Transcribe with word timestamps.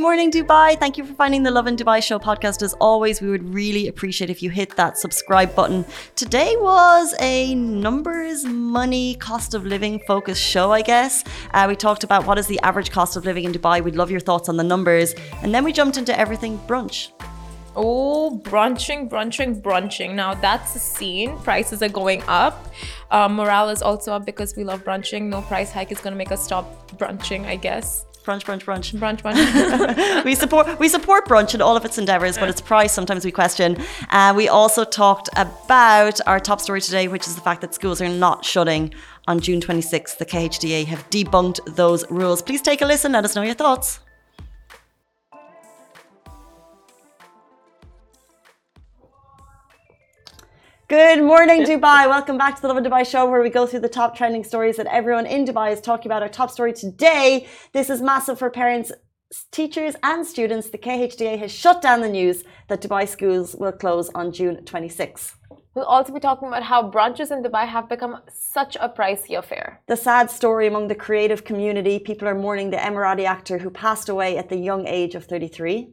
morning, 0.00 0.30
Dubai. 0.30 0.78
Thank 0.78 0.98
you 0.98 1.04
for 1.04 1.14
finding 1.14 1.42
the 1.42 1.50
Lovin 1.50 1.76
Dubai 1.76 2.02
Show 2.02 2.18
podcast. 2.18 2.62
As 2.62 2.74
always, 2.74 3.20
we 3.20 3.28
would 3.30 3.54
really 3.54 3.88
appreciate 3.88 4.30
if 4.30 4.42
you 4.42 4.50
hit 4.50 4.76
that 4.76 4.98
subscribe 4.98 5.54
button. 5.54 5.84
Today 6.16 6.54
was 6.58 7.14
a 7.20 7.54
numbers, 7.54 8.44
money, 8.44 9.14
cost 9.16 9.54
of 9.54 9.64
living 9.64 10.00
focused 10.06 10.42
show, 10.42 10.72
I 10.72 10.82
guess. 10.82 11.24
Uh, 11.54 11.66
we 11.68 11.76
talked 11.76 12.04
about 12.04 12.26
what 12.26 12.38
is 12.38 12.46
the 12.46 12.60
average 12.60 12.90
cost 12.90 13.16
of 13.16 13.24
living 13.24 13.44
in 13.44 13.52
Dubai. 13.52 13.82
We'd 13.82 13.96
love 13.96 14.10
your 14.10 14.20
thoughts 14.20 14.48
on 14.48 14.56
the 14.56 14.64
numbers. 14.64 15.14
And 15.42 15.54
then 15.54 15.64
we 15.64 15.72
jumped 15.72 15.96
into 15.96 16.18
everything 16.18 16.58
brunch. 16.66 17.10
Oh, 17.74 18.40
brunching, 18.44 19.08
brunching, 19.08 19.60
brunching. 19.60 20.14
Now 20.14 20.34
that's 20.34 20.74
a 20.74 20.78
scene. 20.78 21.36
Prices 21.38 21.82
are 21.82 21.90
going 21.90 22.22
up. 22.26 22.72
Uh, 23.10 23.28
morale 23.28 23.68
is 23.68 23.82
also 23.82 24.12
up 24.12 24.24
because 24.24 24.56
we 24.56 24.64
love 24.64 24.82
brunching. 24.84 25.28
No 25.28 25.42
price 25.42 25.70
hike 25.72 25.92
is 25.92 26.00
going 26.00 26.12
to 26.12 26.18
make 26.18 26.32
us 26.32 26.42
stop 26.42 26.90
brunching, 26.96 27.44
I 27.44 27.56
guess. 27.56 28.06
Brunch, 28.26 28.42
brunch, 28.42 28.64
brunch. 28.64 28.92
Brunch, 28.98 29.22
brunch. 29.22 30.24
we 30.24 30.34
support 30.34 30.80
we 30.80 30.88
support 30.88 31.26
brunch 31.26 31.54
in 31.54 31.62
all 31.62 31.76
of 31.76 31.84
its 31.84 31.96
endeavors, 31.96 32.36
but 32.36 32.48
its 32.48 32.60
price 32.60 32.92
sometimes 32.92 33.24
we 33.24 33.30
question. 33.30 33.76
Uh, 34.10 34.34
we 34.36 34.48
also 34.48 34.84
talked 34.84 35.28
about 35.36 36.20
our 36.26 36.40
top 36.40 36.60
story 36.60 36.80
today, 36.80 37.06
which 37.06 37.28
is 37.28 37.36
the 37.36 37.40
fact 37.40 37.60
that 37.60 37.72
schools 37.72 38.00
are 38.00 38.08
not 38.08 38.44
shutting 38.44 38.92
on 39.28 39.38
June 39.38 39.60
26th. 39.60 40.18
The 40.18 40.26
KHDA 40.26 40.86
have 40.86 41.08
debunked 41.08 41.76
those 41.76 42.04
rules. 42.10 42.42
Please 42.42 42.62
take 42.62 42.82
a 42.82 42.86
listen. 42.86 43.12
Let 43.12 43.24
us 43.24 43.36
know 43.36 43.42
your 43.42 43.54
thoughts. 43.54 44.00
Good 50.88 51.20
morning, 51.24 51.64
Dubai. 51.64 52.08
Welcome 52.08 52.38
back 52.38 52.54
to 52.54 52.62
the 52.62 52.68
Lovin 52.68 52.84
Dubai 52.84 53.04
show 53.04 53.28
where 53.28 53.42
we 53.42 53.50
go 53.50 53.66
through 53.66 53.80
the 53.80 53.88
top 53.88 54.16
trending 54.16 54.44
stories 54.44 54.76
that 54.76 54.86
everyone 54.86 55.26
in 55.26 55.44
Dubai 55.44 55.72
is 55.72 55.80
talking 55.80 56.06
about. 56.06 56.22
Our 56.22 56.28
top 56.28 56.48
story 56.48 56.72
today. 56.72 57.48
This 57.72 57.90
is 57.90 58.00
massive 58.00 58.38
for 58.38 58.50
parents, 58.50 58.92
teachers, 59.50 59.96
and 60.04 60.24
students. 60.24 60.70
The 60.70 60.78
KHDA 60.78 61.40
has 61.40 61.50
shut 61.50 61.82
down 61.82 62.02
the 62.02 62.08
news 62.08 62.44
that 62.68 62.82
Dubai 62.82 63.08
schools 63.08 63.56
will 63.56 63.72
close 63.72 64.10
on 64.14 64.30
June 64.30 64.64
26. 64.64 65.34
We'll 65.74 65.86
also 65.86 66.12
be 66.12 66.20
talking 66.20 66.46
about 66.46 66.62
how 66.62 66.88
brunches 66.88 67.32
in 67.32 67.42
Dubai 67.42 67.66
have 67.66 67.88
become 67.88 68.20
such 68.32 68.76
a 68.76 68.88
pricey 68.88 69.36
affair. 69.36 69.82
The 69.88 69.96
sad 69.96 70.30
story 70.30 70.68
among 70.68 70.86
the 70.86 70.94
creative 70.94 71.42
community. 71.42 71.98
People 71.98 72.28
are 72.28 72.36
mourning 72.36 72.70
the 72.70 72.76
Emirati 72.76 73.24
actor 73.24 73.58
who 73.58 73.70
passed 73.70 74.08
away 74.08 74.38
at 74.38 74.50
the 74.50 74.56
young 74.56 74.86
age 74.86 75.16
of 75.16 75.24
33. 75.24 75.88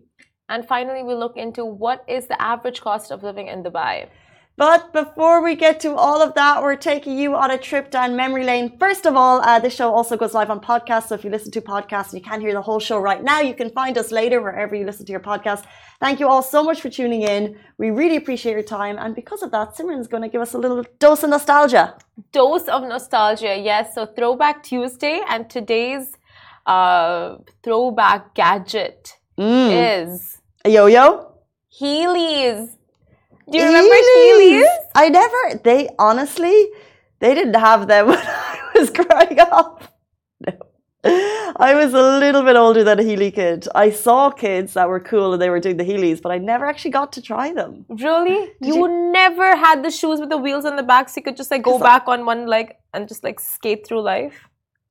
And 0.50 0.68
finally, 0.68 1.02
we 1.02 1.16
look 1.16 1.36
into 1.36 1.66
what 1.66 2.06
is 2.08 2.28
the 2.28 2.40
average 2.40 2.82
cost 2.82 3.10
of 3.10 3.24
living 3.24 3.48
in 3.48 3.64
Dubai. 3.64 4.10
But 4.56 4.94
before 4.94 5.42
we 5.42 5.56
get 5.56 5.80
to 5.80 5.96
all 5.96 6.22
of 6.22 6.36
that, 6.36 6.62
we're 6.62 6.76
taking 6.76 7.18
you 7.18 7.34
on 7.36 7.50
a 7.50 7.58
trip 7.58 7.90
down 7.90 8.16
memory 8.16 8.44
lane. 8.44 8.78
First 8.78 9.08
of 9.08 9.16
all, 9.16 9.42
uh, 9.42 9.58
this 9.60 9.74
show 9.74 9.92
also 9.92 10.16
goes 10.16 10.36
live 10.36 10.52
on 10.52 10.60
podcast. 10.60 11.08
So 11.08 11.16
if 11.16 11.24
you 11.24 11.32
listen 11.32 11.52
to 11.54 11.62
podcasts 11.62 12.12
and 12.12 12.20
you 12.20 12.22
can't 12.22 12.40
hear 12.40 12.54
the 12.54 12.62
whole 12.62 12.80
show 12.80 13.00
right 13.00 13.24
now, 13.24 13.40
you 13.42 13.56
can 13.56 13.72
find 13.72 13.98
us 13.98 14.12
later 14.12 14.42
wherever 14.44 14.76
you 14.76 14.86
listen 14.86 15.08
to 15.08 15.12
your 15.12 15.22
podcast. 15.22 15.64
Thank 16.00 16.20
you 16.20 16.28
all 16.28 16.44
so 16.44 16.64
much 16.64 16.82
for 16.82 16.90
tuning 16.92 17.24
in. 17.24 17.58
We 17.80 17.90
really 17.90 18.16
appreciate 18.16 18.52
your 18.54 18.62
time. 18.62 18.98
And 19.00 19.16
because 19.16 19.42
of 19.42 19.50
that, 19.52 19.76
Simran's 19.76 20.08
going 20.08 20.22
to 20.22 20.30
give 20.30 20.42
us 20.42 20.54
a 20.54 20.60
little 20.60 20.86
dose 21.00 21.24
of 21.24 21.32
nostalgia. 21.32 21.98
Dose 22.32 22.68
of 22.68 22.84
nostalgia, 22.84 23.58
yes. 23.58 23.96
So 23.96 24.06
Throwback 24.06 24.62
Tuesday 24.62 25.20
and 25.30 25.50
today's 25.50 26.12
uh, 26.68 27.38
throwback 27.64 28.36
gadget 28.36 29.18
Mm. 29.40 30.04
is 30.04 30.38
A 30.64 30.70
yo-yo? 30.70 31.32
Heelys. 31.82 32.78
Do 33.52 33.58
you 33.58 33.66
remember 33.66 33.96
Heelys? 33.96 34.66
I 34.96 35.10
never. 35.10 35.62
They 35.64 35.90
honestly, 36.00 36.68
they 37.20 37.34
didn't 37.34 37.56
have 37.56 37.88
them 37.88 38.08
when 38.10 38.18
I 38.18 38.70
was 38.76 38.90
growing 38.90 39.40
up. 39.40 39.84
No. 40.40 40.54
I 41.06 41.74
was 41.76 41.94
a 41.94 42.02
little 42.20 42.44
bit 42.44 42.56
older 42.56 42.84
than 42.84 43.00
a 43.00 43.04
Heely 43.04 43.34
kid. 43.34 43.68
I 43.76 43.90
saw 43.92 44.32
kids 44.32 44.74
that 44.74 44.88
were 44.88 45.00
cool 45.00 45.34
and 45.34 45.42
they 45.42 45.50
were 45.50 45.60
doing 45.60 45.78
the 45.78 45.84
Heelys, 45.84 46.22
but 46.22 46.32
I 46.32 46.38
never 46.38 46.66
actually 46.66 46.92
got 46.92 47.12
to 47.14 47.22
try 47.22 47.54
them. 47.54 47.86
Really? 47.90 48.52
You, 48.62 48.88
never 49.12 49.56
had 49.56 49.84
the 49.84 49.92
shoes 49.92 50.20
with 50.20 50.30
the 50.30 50.38
wheels 50.38 50.66
on 50.66 50.76
the 50.76 50.84
back 50.84 51.10
so 51.10 51.20
you 51.20 51.24
could 51.24 51.38
just 51.38 51.52
like 51.52 51.64
go 51.64 51.78
back 51.78 52.08
on 52.08 52.26
one 52.26 52.48
leg 52.48 52.74
and 52.94 53.08
just 53.08 53.24
like 53.24 53.40
skate 53.40 53.86
through 53.86 54.02
life? 54.02 54.48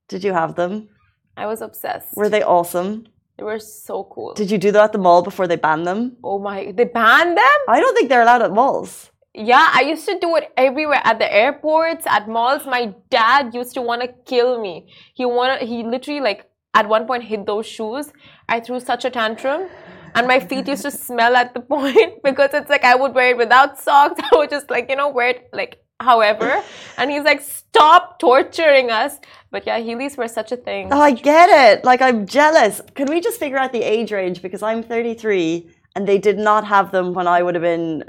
Did 0.09 0.23
you 0.23 0.33
have 0.33 0.55
them? 0.55 0.89
I 1.37 1.47
was 1.47 1.63
obsessed. 1.63 2.15
Were 2.15 2.29
they 2.29 2.43
awesome? 2.43 3.07
They 3.37 3.45
were 3.45 3.59
so 3.59 4.05
cool. 4.05 4.35
Did 4.35 4.51
you 4.51 4.59
do 4.59 4.73
that 4.73 4.85
at 4.85 4.93
the 4.93 4.99
mall 4.99 5.23
before 5.23 5.47
they 5.47 5.57
banned 5.57 5.87
them? 5.87 6.17
oh 6.23 6.39
my, 6.39 6.73
they 6.73 6.85
banned 6.85 7.37
them? 7.37 7.59
I 7.69 7.81
don't 7.81 7.95
think 7.95 8.09
they're 8.09 8.23
allowed 8.23 8.43
at 8.43 8.53
malls. 8.53 9.11
Yeah, 9.35 9.71
I 9.73 9.83
used 9.83 10.07
to 10.09 10.19
do 10.19 10.37
it 10.37 10.53
everywhere 10.59 11.01
at 11.05 11.19
the 11.19 11.33
airports, 11.33 12.07
at 12.07 12.29
malls. 12.29 12.67
My 12.67 12.95
dad 13.09 13.55
used 13.55 13.73
to 13.75 13.83
want 13.83 14.03
to 14.03 14.09
kill 14.27 14.61
me. 14.61 14.89
He 15.15 15.25
wanted, 15.25 15.67
he 15.67 15.83
literally 15.83 16.21
like 16.21 16.51
at 16.75 16.87
one 16.87 17.07
point 17.07 17.25
hid 17.25 17.47
those 17.47 17.67
shoes. 17.67 18.13
I 18.49 18.61
threw 18.61 18.79
such 18.79 19.07
a 19.07 19.11
tantrum, 19.11 19.69
and 20.15 20.27
my 20.27 20.39
feet 20.39 20.69
used 20.69 20.83
to 20.83 20.91
smell 20.91 21.35
at 21.35 21.55
the 21.55 21.61
point 21.75 22.23
because 22.23 22.51
it's 22.53 22.69
like 22.69 22.85
I 22.85 22.95
would 22.95 23.15
wear 23.15 23.31
it 23.31 23.39
without 23.39 23.81
socks. 23.81 24.21
I 24.33 24.37
would 24.37 24.51
just 24.51 24.69
like 24.69 24.91
you 24.91 24.97
know 24.97 25.09
wear 25.09 25.29
it 25.29 25.49
like 25.55 25.82
however. 26.03 26.63
And 26.99 27.11
he's 27.11 27.25
like, 27.25 27.41
stop 27.41 28.19
torturing 28.19 28.91
us. 28.91 29.19
But 29.51 29.67
yeah, 29.67 29.81
Heelys 29.81 30.17
were 30.19 30.29
such 30.29 30.53
a 30.53 30.57
thing. 30.57 30.93
Oh, 30.93 31.01
I 31.01 31.13
get 31.13 31.49
it. 31.49 31.85
Like, 31.85 32.03
I'm 32.03 32.27
jealous. 32.27 32.83
Can 32.95 33.07
we 33.09 33.21
just 33.21 33.39
figure 33.41 33.59
out 33.59 33.73
the 33.73 33.83
age 33.83 34.13
range? 34.13 34.43
Because 34.43 34.63
I'm 34.63 34.83
33 34.83 35.71
and 35.97 36.07
they 36.07 36.19
did 36.19 36.39
not 36.39 36.65
have 36.67 36.91
them 36.93 37.13
when 37.15 37.27
I 37.27 37.43
would 37.43 37.55
have 37.55 37.63
been, 37.63 38.05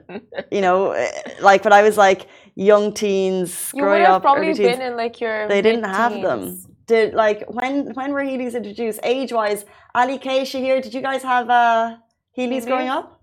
you 0.52 0.62
know, 0.62 0.80
like 1.42 1.64
when 1.64 1.74
I 1.74 1.82
was 1.82 1.98
like 1.98 2.28
young 2.56 2.94
teens, 2.94 3.72
You 3.74 3.84
would 3.84 3.88
growing 3.90 4.06
have 4.06 4.16
up. 4.16 4.22
probably 4.22 4.54
been 4.54 4.82
in 4.82 4.96
like 4.96 5.20
your. 5.22 5.48
They 5.48 5.62
didn't 5.62 5.86
have 5.86 6.22
them. 6.22 6.60
Did 6.86 7.14
like 7.14 7.46
when 7.48 7.94
when 7.94 8.12
were 8.12 8.24
Heelys 8.24 8.56
introduced? 8.56 9.00
Age 9.04 9.32
wise, 9.32 9.66
Ali 9.96 10.18
K, 10.18 10.42
Shahir, 10.42 10.82
did 10.84 10.94
you 10.94 11.02
guys 11.02 11.24
have 11.24 11.50
uh, 11.50 11.98
Heelys 12.38 12.66
growing 12.66 12.90
up? 12.90 13.22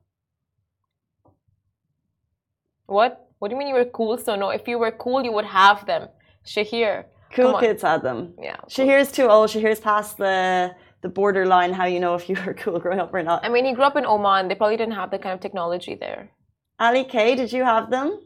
What? 2.87 3.30
What 3.41 3.49
do 3.49 3.55
you 3.55 3.59
mean 3.59 3.69
you 3.69 3.75
were 3.75 3.87
cool? 3.87 4.17
So 4.19 4.37
no, 4.37 4.51
if 4.51 4.69
you 4.69 4.79
were 4.79 4.93
cool, 4.93 5.25
you 5.25 5.33
would 5.33 5.47
have 5.47 5.87
them. 5.87 6.09
Shahir. 6.47 7.07
Cool 7.35 7.59
kids 7.59 7.83
had 7.83 8.03
them. 8.03 8.35
Yeah. 8.39 8.57
Shahir's 8.69 9.11
too 9.11 9.29
old. 9.29 9.49
Shahir's 9.51 9.81
past 9.81 10.19
the 10.19 10.75
the 11.01 11.09
borderline. 11.09 11.73
How 11.73 11.87
you 11.87 12.01
know 12.01 12.15
if 12.15 12.29
you 12.29 12.37
were 12.45 12.53
cool 12.55 12.79
growing 12.79 13.01
up 13.01 13.15
or 13.15 13.23
not? 13.23 13.43
I 13.45 13.49
mean, 13.49 13.65
he 13.65 13.73
grew 13.73 13.85
up 13.85 13.97
in 13.97 14.05
Oman. 14.05 14.49
They 14.49 14.55
probably 14.55 14.77
didn't 14.77 14.95
have 14.95 15.11
the 15.11 15.19
kind 15.19 15.33
of 15.33 15.41
technology 15.41 15.95
there. 15.95 16.31
Ali 16.79 17.05
K, 17.05 17.35
did 17.35 17.51
you 17.53 17.65
have 17.65 17.91
them? 17.91 18.21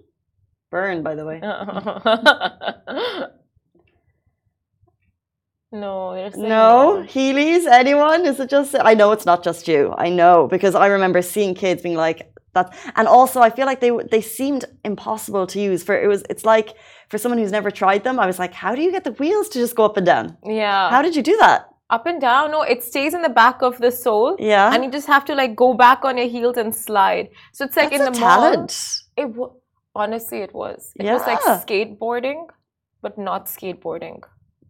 Burn, 0.73 1.05
by 1.05 1.15
the 1.15 1.25
way. 1.25 1.39
no, 5.73 6.31
No, 6.35 7.05
Heelys. 7.07 7.67
Anyone? 7.71 8.27
Is 8.27 8.41
it 8.41 8.51
just? 8.51 8.75
I 8.81 8.95
know 8.95 9.13
it's 9.13 9.27
not 9.27 9.45
just 9.45 9.69
you. 9.69 9.95
I 9.97 10.09
know 10.09 10.49
because 10.49 10.75
I 10.75 10.87
remember 10.87 11.23
seeing 11.23 11.55
kids 11.55 11.83
being 11.83 11.95
like 11.95 12.34
that, 12.55 12.75
and 12.97 13.07
also 13.09 13.41
I 13.41 13.51
feel 13.51 13.67
like 13.67 13.81
they 13.81 13.91
they 14.11 14.21
seemed 14.21 14.65
impossible 14.85 15.47
to 15.49 15.61
use. 15.61 15.83
For 15.83 15.95
it 16.01 16.09
was, 16.09 16.23
it's 16.31 16.45
like 16.45 16.75
for 17.11 17.19
someone 17.19 17.39
who's 17.39 17.53
never 17.53 17.71
tried 17.71 18.03
them, 18.05 18.19
I 18.19 18.27
was 18.27 18.39
like, 18.39 18.55
how 18.55 18.75
do 18.75 18.83
you 18.83 18.91
get 18.91 19.05
the 19.05 19.13
wheels 19.13 19.49
to 19.51 19.59
just 19.59 19.75
go 19.77 19.85
up 19.85 19.97
and 19.97 20.07
down? 20.07 20.37
Yeah. 20.45 20.91
How 20.91 21.03
did 21.03 21.15
you 21.17 21.23
do 21.23 21.37
that? 21.39 21.69
Up 21.91 22.07
and 22.07 22.21
down. 22.21 22.51
No, 22.51 22.63
it 22.63 22.83
stays 22.83 23.13
in 23.15 23.23
the 23.23 23.29
back 23.29 23.61
of 23.63 23.79
the 23.79 23.91
sole. 23.91 24.37
Yeah, 24.39 24.73
And 24.73 24.83
you 24.85 24.91
just 24.91 25.07
have 25.07 25.25
to 25.27 25.35
like 25.35 25.55
go 25.55 25.75
back 25.75 26.05
on 26.05 26.17
your 26.17 26.29
heels 26.29 26.57
and 26.57 26.75
slide. 26.75 27.29
So 27.53 27.67
it's 27.67 27.77
like 27.77 27.91
That's 27.91 28.07
in 28.07 28.13
the 28.13 28.19
mall. 28.21 28.67
It 29.17 29.29
honestly, 29.95 30.39
it 30.41 30.55
was. 30.55 30.93
It 30.97 31.05
was 31.05 31.23
like 31.27 31.41
skateboarding, 31.41 32.47
but 33.03 33.19
not 33.19 33.47
skateboarding. 33.47 34.23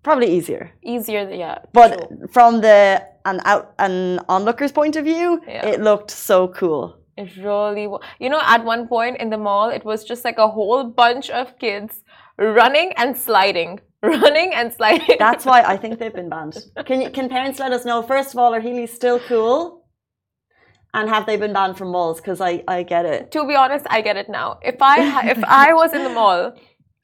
Probably 0.02 0.30
easier, 0.36 0.72
Easier, 0.84 1.30
yeah. 1.30 1.58
but 1.72 1.90
true. 2.08 2.26
from 2.30 2.60
the 2.60 3.02
an 3.24 3.40
out 3.46 3.72
an 3.78 4.20
onlooker's 4.28 4.70
point 4.72 4.96
of 4.96 5.04
view, 5.04 5.40
Yeah. 5.48 5.66
it 5.66 5.80
looked 5.80 6.10
so 6.10 6.48
cool. 6.48 6.98
It 7.16 7.36
really 7.36 7.86
was. 7.86 8.02
You 8.18 8.28
know, 8.28 8.40
at 8.42 8.64
one 8.64 8.88
point 8.88 9.18
in 9.18 9.30
the 9.30 9.38
mall, 9.38 9.70
it 9.70 9.84
was 9.84 10.04
just 10.04 10.24
like 10.24 10.38
a 10.38 10.48
whole 10.48 10.84
bunch 10.84 11.30
of 11.30 11.58
kids 11.58 12.02
running 12.38 12.92
and 12.96 13.16
sliding, 13.16 13.80
running 14.02 14.52
and 14.54 14.72
sliding. 14.72 15.16
That's 15.18 15.44
why 15.44 15.62
I 15.62 15.76
think 15.76 15.98
they've 15.98 16.14
been 16.14 16.28
banned. 16.28 16.56
Can 16.86 17.00
you, 17.00 17.10
can 17.10 17.28
parents 17.28 17.58
let 17.60 17.72
us 17.72 17.84
know? 17.84 18.02
First 18.02 18.34
of 18.34 18.38
all, 18.38 18.52
are 18.54 18.60
Heelys 18.60 18.90
still 18.90 19.20
cool? 19.20 19.84
And 20.92 21.08
have 21.08 21.26
they 21.26 21.36
been 21.36 21.52
banned 21.52 21.76
from 21.76 21.88
malls? 21.88 22.20
Because 22.20 22.40
I, 22.40 22.62
I 22.68 22.84
get 22.84 23.04
it. 23.04 23.32
to 23.32 23.44
be 23.46 23.56
honest, 23.56 23.84
I 23.90 24.00
get 24.00 24.16
it 24.16 24.28
now. 24.28 24.58
If 24.62 24.76
I 24.80 25.28
if 25.28 25.42
I 25.48 25.72
was 25.74 25.92
in 25.92 26.04
the 26.04 26.10
mall 26.10 26.52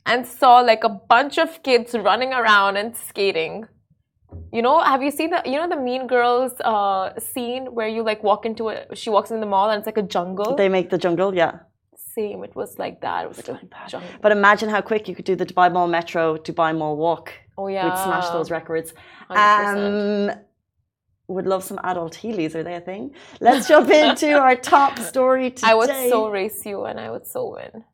and 0.06 0.26
saw 0.26 0.60
like 0.60 0.84
a 0.84 0.88
bunch 0.88 1.38
of 1.38 1.62
kids 1.64 1.94
running 1.94 2.32
around 2.32 2.76
and 2.76 2.96
skating, 2.96 3.66
you 4.52 4.62
know, 4.62 4.80
have 4.80 5.02
you 5.02 5.10
seen 5.10 5.30
the 5.30 5.42
you 5.44 5.56
know 5.60 5.68
the 5.68 5.80
Mean 5.88 6.06
Girls 6.06 6.52
uh, 6.60 7.18
scene 7.18 7.66
where 7.76 7.88
you 7.88 8.02
like 8.02 8.22
walk 8.22 8.44
into 8.44 8.68
it? 8.68 8.96
She 8.96 9.10
walks 9.10 9.30
in 9.30 9.40
the 9.40 9.46
mall 9.46 9.70
and 9.70 9.78
it's 9.78 9.86
like 9.86 9.96
a 10.06 10.08
jungle. 10.16 10.56
They 10.56 10.68
make 10.68 10.90
the 10.90 10.98
jungle, 10.98 11.34
yeah. 11.34 11.60
Same. 12.14 12.42
It 12.44 12.54
was 12.56 12.78
like 12.78 13.00
that. 13.02 13.24
It 13.24 13.28
was 13.28 13.38
like 13.48 13.62
a 13.62 13.88
jungle. 13.88 14.10
But 14.20 14.32
imagine 14.32 14.68
how 14.68 14.80
quick 14.80 15.08
you 15.08 15.14
could 15.14 15.24
do 15.24 15.36
the 15.36 15.46
Dubai 15.46 15.72
Mall 15.72 15.88
Metro, 15.88 16.36
Dubai 16.36 16.76
Mall 16.76 16.96
Walk. 16.96 17.32
Oh 17.56 17.68
yeah. 17.68 17.84
We'd 17.84 17.98
smash 18.06 18.28
those 18.30 18.50
records. 18.50 18.92
100%. 19.30 20.30
Um, 20.30 20.38
would 21.28 21.46
love 21.46 21.62
some 21.62 21.78
adult 21.84 22.14
Heelys. 22.14 22.54
Are 22.56 22.64
they 22.64 22.74
a 22.74 22.80
thing? 22.80 23.14
Let's 23.40 23.68
jump 23.68 23.88
into 23.90 24.32
our 24.46 24.56
top 24.56 24.98
story 24.98 25.50
today. 25.50 25.68
I 25.70 25.74
would 25.74 25.88
so 25.88 26.28
race 26.30 26.66
you 26.66 26.84
and 26.84 26.98
I 26.98 27.10
would 27.10 27.26
so 27.26 27.54
win. 27.56 27.84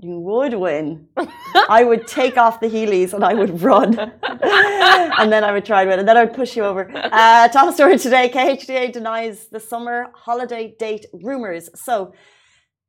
You 0.00 0.18
would 0.18 0.54
win. 0.54 1.08
I 1.68 1.84
would 1.84 2.06
take 2.06 2.36
off 2.36 2.60
the 2.60 2.68
Heelys 2.68 3.12
and 3.12 3.24
I 3.24 3.34
would 3.34 3.62
run. 3.62 3.98
and 4.22 5.32
then 5.32 5.44
I 5.44 5.52
would 5.52 5.64
try 5.64 5.82
and 5.82 5.90
win. 5.90 5.98
And 5.98 6.08
then 6.08 6.16
I 6.16 6.24
would 6.24 6.34
push 6.34 6.56
you 6.56 6.64
over. 6.64 6.90
Uh, 6.94 7.48
top 7.48 7.74
story 7.74 7.98
today 7.98 8.30
KHDA 8.32 8.92
denies 8.92 9.46
the 9.48 9.60
summer 9.60 10.10
holiday 10.14 10.74
date 10.78 11.06
rumours. 11.12 11.68
So, 11.74 12.12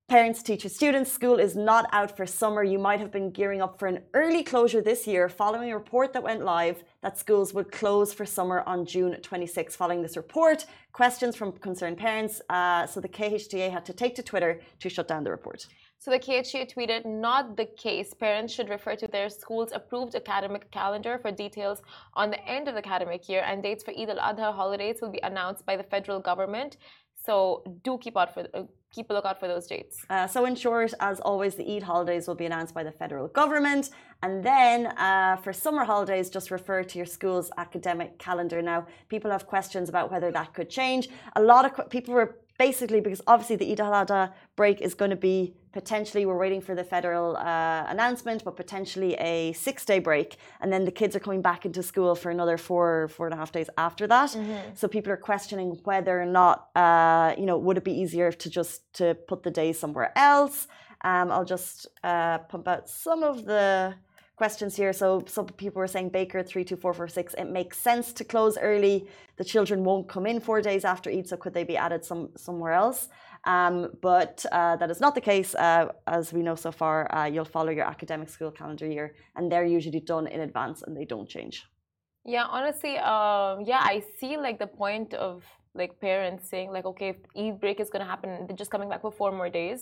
Parents, 0.09 0.43
teachers, 0.43 0.75
students, 0.75 1.11
school 1.11 1.39
is 1.39 1.55
not 1.55 1.87
out 1.93 2.15
for 2.15 2.25
summer. 2.25 2.61
You 2.61 2.77
might 2.77 2.99
have 2.99 3.11
been 3.11 3.31
gearing 3.31 3.61
up 3.61 3.79
for 3.79 3.87
an 3.87 4.03
early 4.13 4.43
closure 4.43 4.81
this 4.81 5.07
year 5.07 5.29
following 5.29 5.71
a 5.71 5.77
report 5.77 6.11
that 6.11 6.21
went 6.21 6.43
live 6.43 6.83
that 7.01 7.17
schools 7.17 7.53
would 7.53 7.71
close 7.71 8.13
for 8.13 8.25
summer 8.25 8.63
on 8.67 8.85
June 8.85 9.15
26. 9.21 9.75
Following 9.77 10.01
this 10.01 10.17
report, 10.17 10.65
questions 10.91 11.37
from 11.37 11.53
concerned 11.53 11.97
parents, 11.97 12.41
uh, 12.49 12.85
so 12.85 12.99
the 12.99 13.07
KHDA 13.07 13.71
had 13.71 13.85
to 13.85 13.93
take 13.93 14.13
to 14.15 14.23
Twitter 14.23 14.59
to 14.81 14.89
shut 14.89 15.07
down 15.07 15.23
the 15.23 15.31
report. 15.31 15.65
So 16.03 16.11
the 16.11 16.19
KHDA 16.19 16.69
tweeted, 16.69 17.05
not 17.05 17.55
the 17.55 17.63
case. 17.63 18.13
Parents 18.13 18.53
should 18.53 18.67
refer 18.67 18.93
to 18.97 19.07
their 19.07 19.29
school's 19.29 19.71
approved 19.71 20.15
academic 20.15 20.69
calendar 20.69 21.17
for 21.17 21.31
details 21.31 21.81
on 22.13 22.29
the 22.29 22.45
end 22.45 22.67
of 22.67 22.75
the 22.75 22.85
academic 22.85 23.29
year 23.29 23.41
and 23.47 23.63
dates 23.63 23.85
for 23.85 23.91
Eid 23.91 24.09
al-Adha 24.09 24.53
holidays 24.53 24.97
will 25.01 25.11
be 25.11 25.21
announced 25.23 25.65
by 25.65 25.77
the 25.77 25.83
federal 25.83 26.19
government. 26.19 26.75
So 27.25 27.63
do 27.85 27.97
keep 27.97 28.17
out 28.17 28.33
for 28.33 28.45
uh, 28.53 28.63
keep 28.91 29.09
a 29.11 29.13
lookout 29.13 29.39
for 29.39 29.47
those 29.47 29.65
dates. 29.65 30.05
Uh, 30.09 30.27
so 30.27 30.43
in 30.43 30.55
short, 30.55 30.93
as 30.99 31.21
always, 31.21 31.55
the 31.55 31.65
Eid 31.73 31.83
holidays 31.83 32.27
will 32.27 32.35
be 32.35 32.45
announced 32.45 32.73
by 32.73 32.83
the 32.83 32.91
federal 32.91 33.29
government, 33.29 33.89
and 34.21 34.43
then 34.43 34.87
uh, 34.97 35.37
for 35.37 35.53
summer 35.53 35.85
holidays, 35.85 36.29
just 36.29 36.51
refer 36.51 36.83
to 36.83 36.97
your 36.97 37.05
school's 37.05 37.49
academic 37.57 38.19
calendar. 38.19 38.61
Now, 38.61 38.87
people 39.07 39.31
have 39.31 39.47
questions 39.47 39.87
about 39.87 40.11
whether 40.11 40.31
that 40.31 40.53
could 40.53 40.69
change. 40.69 41.07
A 41.37 41.41
lot 41.41 41.63
of 41.65 41.89
people 41.89 42.13
were 42.13 42.39
basically 42.67 43.01
because 43.07 43.21
obviously 43.33 43.57
the 43.61 43.69
Eid 43.71 43.81
al-Adha 43.87 44.23
break 44.55 44.77
is 44.87 44.93
going 45.01 45.13
to 45.17 45.21
be 45.31 45.37
potentially 45.79 46.23
we're 46.29 46.41
waiting 46.45 46.61
for 46.67 46.73
the 46.79 46.87
federal 46.95 47.27
uh, 47.35 47.93
announcement, 47.95 48.39
but 48.47 48.55
potentially 48.63 49.13
a 49.31 49.53
six-day 49.67 49.99
break, 50.09 50.29
and 50.61 50.67
then 50.73 50.81
the 50.89 50.95
kids 50.99 51.13
are 51.15 51.23
coming 51.27 51.41
back 51.49 51.61
into 51.67 51.81
school 51.91 52.11
for 52.21 52.29
another 52.37 52.57
four 52.67 52.87
four 53.15 53.25
and 53.27 53.33
a 53.37 53.39
half 53.41 53.51
days 53.57 53.69
after 53.87 54.05
that. 54.13 54.29
Mm-hmm. 54.29 54.75
So 54.79 54.83
people 54.95 55.11
are 55.15 55.23
questioning 55.31 55.69
whether 55.89 56.15
or 56.23 56.29
not 56.41 56.55
uh, 56.83 57.29
you 57.41 57.47
know 57.49 57.57
would 57.65 57.77
it 57.81 57.85
be 57.91 57.95
easier 58.03 58.29
to 58.43 58.47
just 58.59 58.75
to 58.99 59.05
put 59.29 59.39
the 59.47 59.53
day 59.61 59.69
somewhere 59.83 60.09
else. 60.31 60.57
Um, 61.09 61.27
I'll 61.33 61.49
just 61.57 61.75
uh, 62.11 62.37
pump 62.51 62.65
out 62.73 62.83
some 63.03 63.21
of 63.31 63.35
the 63.51 63.95
questions 64.43 64.73
here. 64.81 64.93
So 65.01 65.07
some 65.35 65.47
people 65.63 65.79
were 65.83 65.91
saying 65.95 66.09
Baker 66.19 66.41
three 66.51 66.65
two 66.69 66.79
four 66.83 66.93
four 66.99 67.09
six. 67.19 67.27
It 67.43 67.49
makes 67.59 67.75
sense 67.89 68.05
to 68.19 68.23
close 68.33 68.53
early. 68.71 68.97
The 69.39 69.47
children 69.53 69.77
won't 69.89 70.05
come 70.13 70.25
in 70.31 70.37
four 70.47 70.59
days 70.69 70.83
after 70.93 71.07
Eid, 71.15 71.25
so 71.31 71.35
could 71.43 71.55
they 71.57 71.65
be 71.73 71.77
added 71.85 72.01
some 72.09 72.23
somewhere 72.45 72.75
else? 72.85 72.99
Um, 73.55 73.75
but 74.09 74.35
uh, 74.59 74.75
that 74.79 74.89
is 74.95 74.99
not 75.05 75.13
the 75.19 75.25
case. 75.33 75.49
Uh, 75.67 75.83
as 76.19 76.25
we 76.35 76.41
know 76.47 76.57
so 76.65 76.71
far, 76.81 76.95
uh, 77.17 77.27
you'll 77.33 77.53
follow 77.57 77.71
your 77.79 77.87
academic 77.95 78.29
school 78.35 78.51
calendar 78.59 78.87
year, 78.97 79.07
and 79.35 79.43
they're 79.49 79.69
usually 79.77 80.03
done 80.13 80.25
in 80.35 80.39
advance 80.49 80.77
and 80.85 80.91
they 80.97 81.07
don't 81.13 81.29
change. 81.35 81.55
Yeah, 82.35 82.45
honestly, 82.57 82.95
um, 83.13 83.55
yeah, 83.71 83.81
I 83.93 83.95
see 84.19 84.33
like 84.47 84.57
the 84.65 84.71
point 84.83 85.09
of 85.27 85.33
like 85.81 85.91
parents 86.09 86.43
saying 86.51 86.69
like, 86.75 86.87
okay, 86.91 87.09
if 87.15 87.19
Eid 87.41 87.55
break 87.63 87.77
is 87.83 87.89
gonna 87.93 88.11
happen, 88.13 88.29
they're 88.45 88.61
just 88.63 88.71
coming 88.75 88.89
back 88.91 89.01
for 89.05 89.13
four 89.21 89.31
more 89.39 89.51
days. 89.61 89.79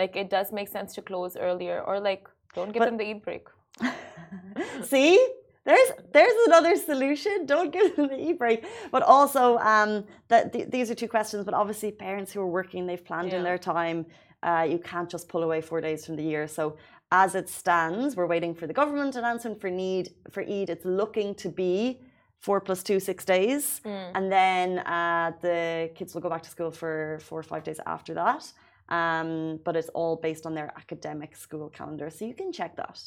Like 0.00 0.12
it 0.22 0.28
does 0.36 0.48
make 0.58 0.68
sense 0.76 0.90
to 0.96 1.02
close 1.10 1.32
earlier, 1.48 1.76
or 1.88 1.94
like 2.10 2.22
don't 2.56 2.72
give 2.74 2.82
but, 2.82 2.88
them 2.90 2.98
the 3.02 3.08
Eid 3.12 3.22
break. 3.28 3.44
See, 4.84 5.18
there's 5.64 5.90
there's 6.12 6.34
another 6.46 6.76
solution. 6.76 7.46
Don't 7.46 7.72
give 7.72 7.96
them 7.96 8.08
the 8.08 8.18
e-break. 8.18 8.64
But 8.90 9.02
also, 9.02 9.58
um, 9.58 10.04
that 10.28 10.52
th 10.52 10.70
these 10.70 10.90
are 10.90 10.94
two 10.94 11.08
questions. 11.08 11.44
But 11.44 11.54
obviously, 11.54 11.90
parents 11.92 12.32
who 12.32 12.40
are 12.40 12.52
working, 12.60 12.86
they've 12.86 13.04
planned 13.04 13.30
yeah. 13.30 13.38
in 13.38 13.44
their 13.44 13.58
time. 13.58 14.06
Uh, 14.42 14.66
you 14.72 14.78
can't 14.78 15.10
just 15.10 15.28
pull 15.28 15.42
away 15.42 15.60
four 15.60 15.80
days 15.80 16.06
from 16.06 16.16
the 16.16 16.22
year. 16.22 16.48
So 16.48 16.76
as 17.12 17.34
it 17.34 17.48
stands, 17.48 18.16
we're 18.16 18.26
waiting 18.34 18.54
for 18.54 18.66
the 18.66 18.72
government 18.72 19.16
announcement 19.16 19.60
for 19.60 19.70
need 19.70 20.14
for 20.30 20.42
Eid. 20.42 20.70
It's 20.70 20.84
looking 20.84 21.34
to 21.36 21.48
be 21.48 22.00
four 22.38 22.58
plus 22.60 22.82
two, 22.82 22.98
six 22.98 23.24
days, 23.24 23.80
mm. 23.84 24.10
and 24.14 24.32
then 24.32 24.78
uh, 24.78 25.32
the 25.42 25.90
kids 25.94 26.14
will 26.14 26.22
go 26.22 26.30
back 26.30 26.42
to 26.42 26.50
school 26.50 26.70
for 26.70 27.18
four 27.22 27.38
or 27.38 27.42
five 27.42 27.64
days 27.64 27.80
after 27.86 28.14
that. 28.14 28.50
Um, 28.88 29.60
but 29.64 29.76
it's 29.76 29.90
all 29.90 30.16
based 30.16 30.46
on 30.46 30.54
their 30.54 30.72
academic 30.76 31.36
school 31.36 31.68
calendar, 31.68 32.08
so 32.10 32.24
you 32.24 32.34
can 32.34 32.50
check 32.50 32.76
that. 32.76 32.98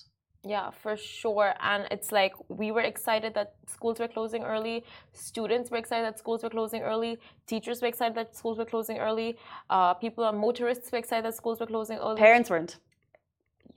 Yeah, 0.45 0.71
for 0.71 0.97
sure. 0.97 1.53
And 1.61 1.87
it's 1.89 2.11
like 2.11 2.33
we 2.49 2.71
were 2.71 2.81
excited 2.81 3.33
that 3.35 3.53
schools 3.65 3.99
were 3.99 4.09
closing 4.09 4.43
early. 4.43 4.83
Students 5.13 5.71
were 5.71 5.77
excited 5.77 6.05
that 6.05 6.19
schools 6.19 6.43
were 6.43 6.49
closing 6.49 6.81
early. 6.81 7.17
Teachers 7.47 7.81
were 7.81 7.87
excited 7.87 8.15
that 8.15 8.35
schools 8.35 8.57
were 8.57 8.65
closing 8.65 8.97
early. 8.97 9.37
Uh, 9.69 9.93
people 9.93 10.25
on 10.25 10.37
motorists 10.37 10.91
were 10.91 10.97
excited 10.97 11.23
that 11.25 11.35
schools 11.35 11.61
were 11.61 11.65
closing 11.65 11.97
early. 11.97 12.17
Parents 12.17 12.49
weren't. 12.49 12.77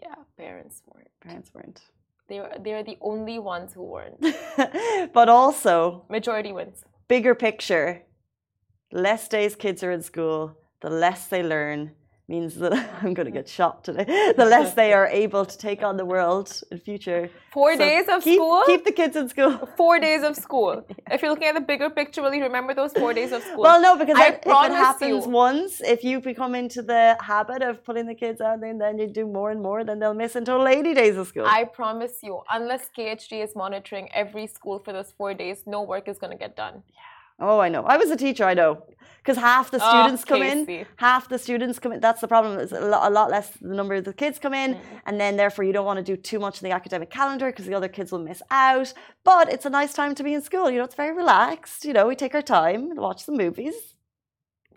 Yeah, 0.00 0.16
parents 0.36 0.82
weren't. 0.92 1.10
Parents 1.20 1.50
weren't. 1.54 1.82
They 2.28 2.40
were 2.40 2.52
they 2.58 2.72
are 2.72 2.82
the 2.82 2.98
only 3.00 3.38
ones 3.38 3.72
who 3.72 3.84
weren't. 3.84 4.20
but 5.12 5.28
also 5.28 6.04
majority 6.10 6.50
wins. 6.50 6.84
Bigger 7.06 7.36
picture. 7.36 8.02
Less 8.90 9.28
days 9.28 9.54
kids 9.54 9.84
are 9.84 9.92
in 9.92 10.02
school, 10.02 10.58
the 10.80 10.90
less 10.90 11.26
they 11.28 11.42
learn, 11.42 11.92
means 12.28 12.56
that 12.56 12.72
I'm 13.02 13.14
going 13.14 13.26
to 13.26 13.32
get 13.32 13.48
shot 13.48 13.84
today. 13.84 14.04
The 14.36 14.44
less 14.44 14.74
they 14.74 14.92
are 14.92 15.06
able 15.06 15.44
to 15.46 15.56
take 15.56 15.82
on 15.82 15.96
the 15.96 16.04
world 16.04 16.60
in 16.70 16.78
future. 16.78 17.30
Four 17.52 17.74
so 17.74 17.78
days 17.78 18.06
of 18.08 18.22
keep, 18.22 18.36
school. 18.36 18.62
Keep 18.66 18.84
the 18.84 18.92
kids 18.92 19.16
in 19.16 19.28
school. 19.28 19.52
Four 19.76 19.98
days 19.98 20.22
of 20.22 20.36
school. 20.36 20.84
If 21.10 21.22
you're 21.22 21.30
looking 21.30 21.48
at 21.48 21.54
the 21.54 21.60
bigger 21.60 21.88
picture, 21.88 22.22
will 22.22 22.34
you 22.34 22.42
remember 22.42 22.74
those 22.74 22.92
four 22.92 23.12
days 23.14 23.32
of 23.32 23.42
school? 23.42 23.62
Well, 23.62 23.80
no, 23.80 23.96
because 23.96 24.18
if 24.18 24.34
it 24.46 24.72
happens 24.72 25.24
you. 25.24 25.30
once, 25.30 25.80
if 25.80 26.04
you 26.04 26.20
become 26.20 26.54
into 26.54 26.82
the 26.82 27.16
habit 27.20 27.62
of 27.62 27.84
putting 27.84 28.06
the 28.06 28.14
kids 28.14 28.40
out, 28.40 28.60
then 28.60 28.78
then 28.78 28.98
you 28.98 29.06
do 29.06 29.26
more 29.26 29.50
and 29.50 29.62
more, 29.62 29.84
then 29.84 29.98
they'll 30.00 30.20
miss 30.24 30.34
until 30.36 30.66
80 30.66 30.94
days 30.94 31.16
of 31.16 31.28
school. 31.28 31.46
I 31.46 31.64
promise 31.64 32.14
you, 32.22 32.42
unless 32.50 32.88
KHD 32.96 33.44
is 33.44 33.54
monitoring 33.54 34.08
every 34.12 34.46
school 34.46 34.78
for 34.84 34.92
those 34.92 35.12
four 35.16 35.32
days, 35.34 35.62
no 35.66 35.82
work 35.82 36.08
is 36.08 36.18
going 36.18 36.32
to 36.32 36.38
get 36.38 36.56
done. 36.56 36.82
Yeah. 36.88 37.16
Oh, 37.38 37.58
I 37.58 37.68
know. 37.68 37.82
I 37.82 37.96
was 37.98 38.10
a 38.10 38.16
teacher, 38.16 38.44
I 38.44 38.54
know. 38.54 38.82
Because 39.26 39.42
half 39.42 39.72
the 39.72 39.80
oh, 39.82 39.88
students 39.90 40.22
oh, 40.22 40.28
come 40.28 40.42
in, 40.42 40.86
half 40.98 41.28
the 41.28 41.36
students 41.36 41.80
come 41.80 41.90
in. 41.90 41.98
That's 41.98 42.20
the 42.20 42.28
problem. 42.28 42.60
Is 42.60 42.70
a 42.70 42.78
lot, 42.78 43.10
a 43.10 43.12
lot 43.12 43.28
less 43.28 43.50
the 43.60 43.74
number 43.74 43.94
of 43.96 44.04
the 44.04 44.12
kids 44.12 44.38
come 44.38 44.54
in, 44.54 44.74
mm. 44.74 44.80
and 45.04 45.20
then 45.20 45.36
therefore 45.36 45.64
you 45.64 45.72
don't 45.72 45.84
want 45.84 45.96
to 45.98 46.04
do 46.04 46.16
too 46.16 46.38
much 46.38 46.62
in 46.62 46.68
the 46.68 46.72
academic 46.72 47.10
calendar 47.10 47.46
because 47.46 47.66
the 47.66 47.74
other 47.74 47.88
kids 47.88 48.12
will 48.12 48.20
miss 48.20 48.40
out. 48.52 48.94
But 49.24 49.52
it's 49.52 49.66
a 49.66 49.70
nice 49.70 49.92
time 49.94 50.14
to 50.14 50.22
be 50.22 50.32
in 50.32 50.42
school. 50.42 50.70
You 50.70 50.78
know, 50.78 50.84
it's 50.84 50.94
very 50.94 51.12
relaxed. 51.12 51.84
You 51.84 51.92
know, 51.92 52.06
we 52.06 52.14
take 52.14 52.36
our 52.36 52.42
time, 52.42 52.94
watch 52.94 53.24
some 53.24 53.36
movies. 53.36 53.74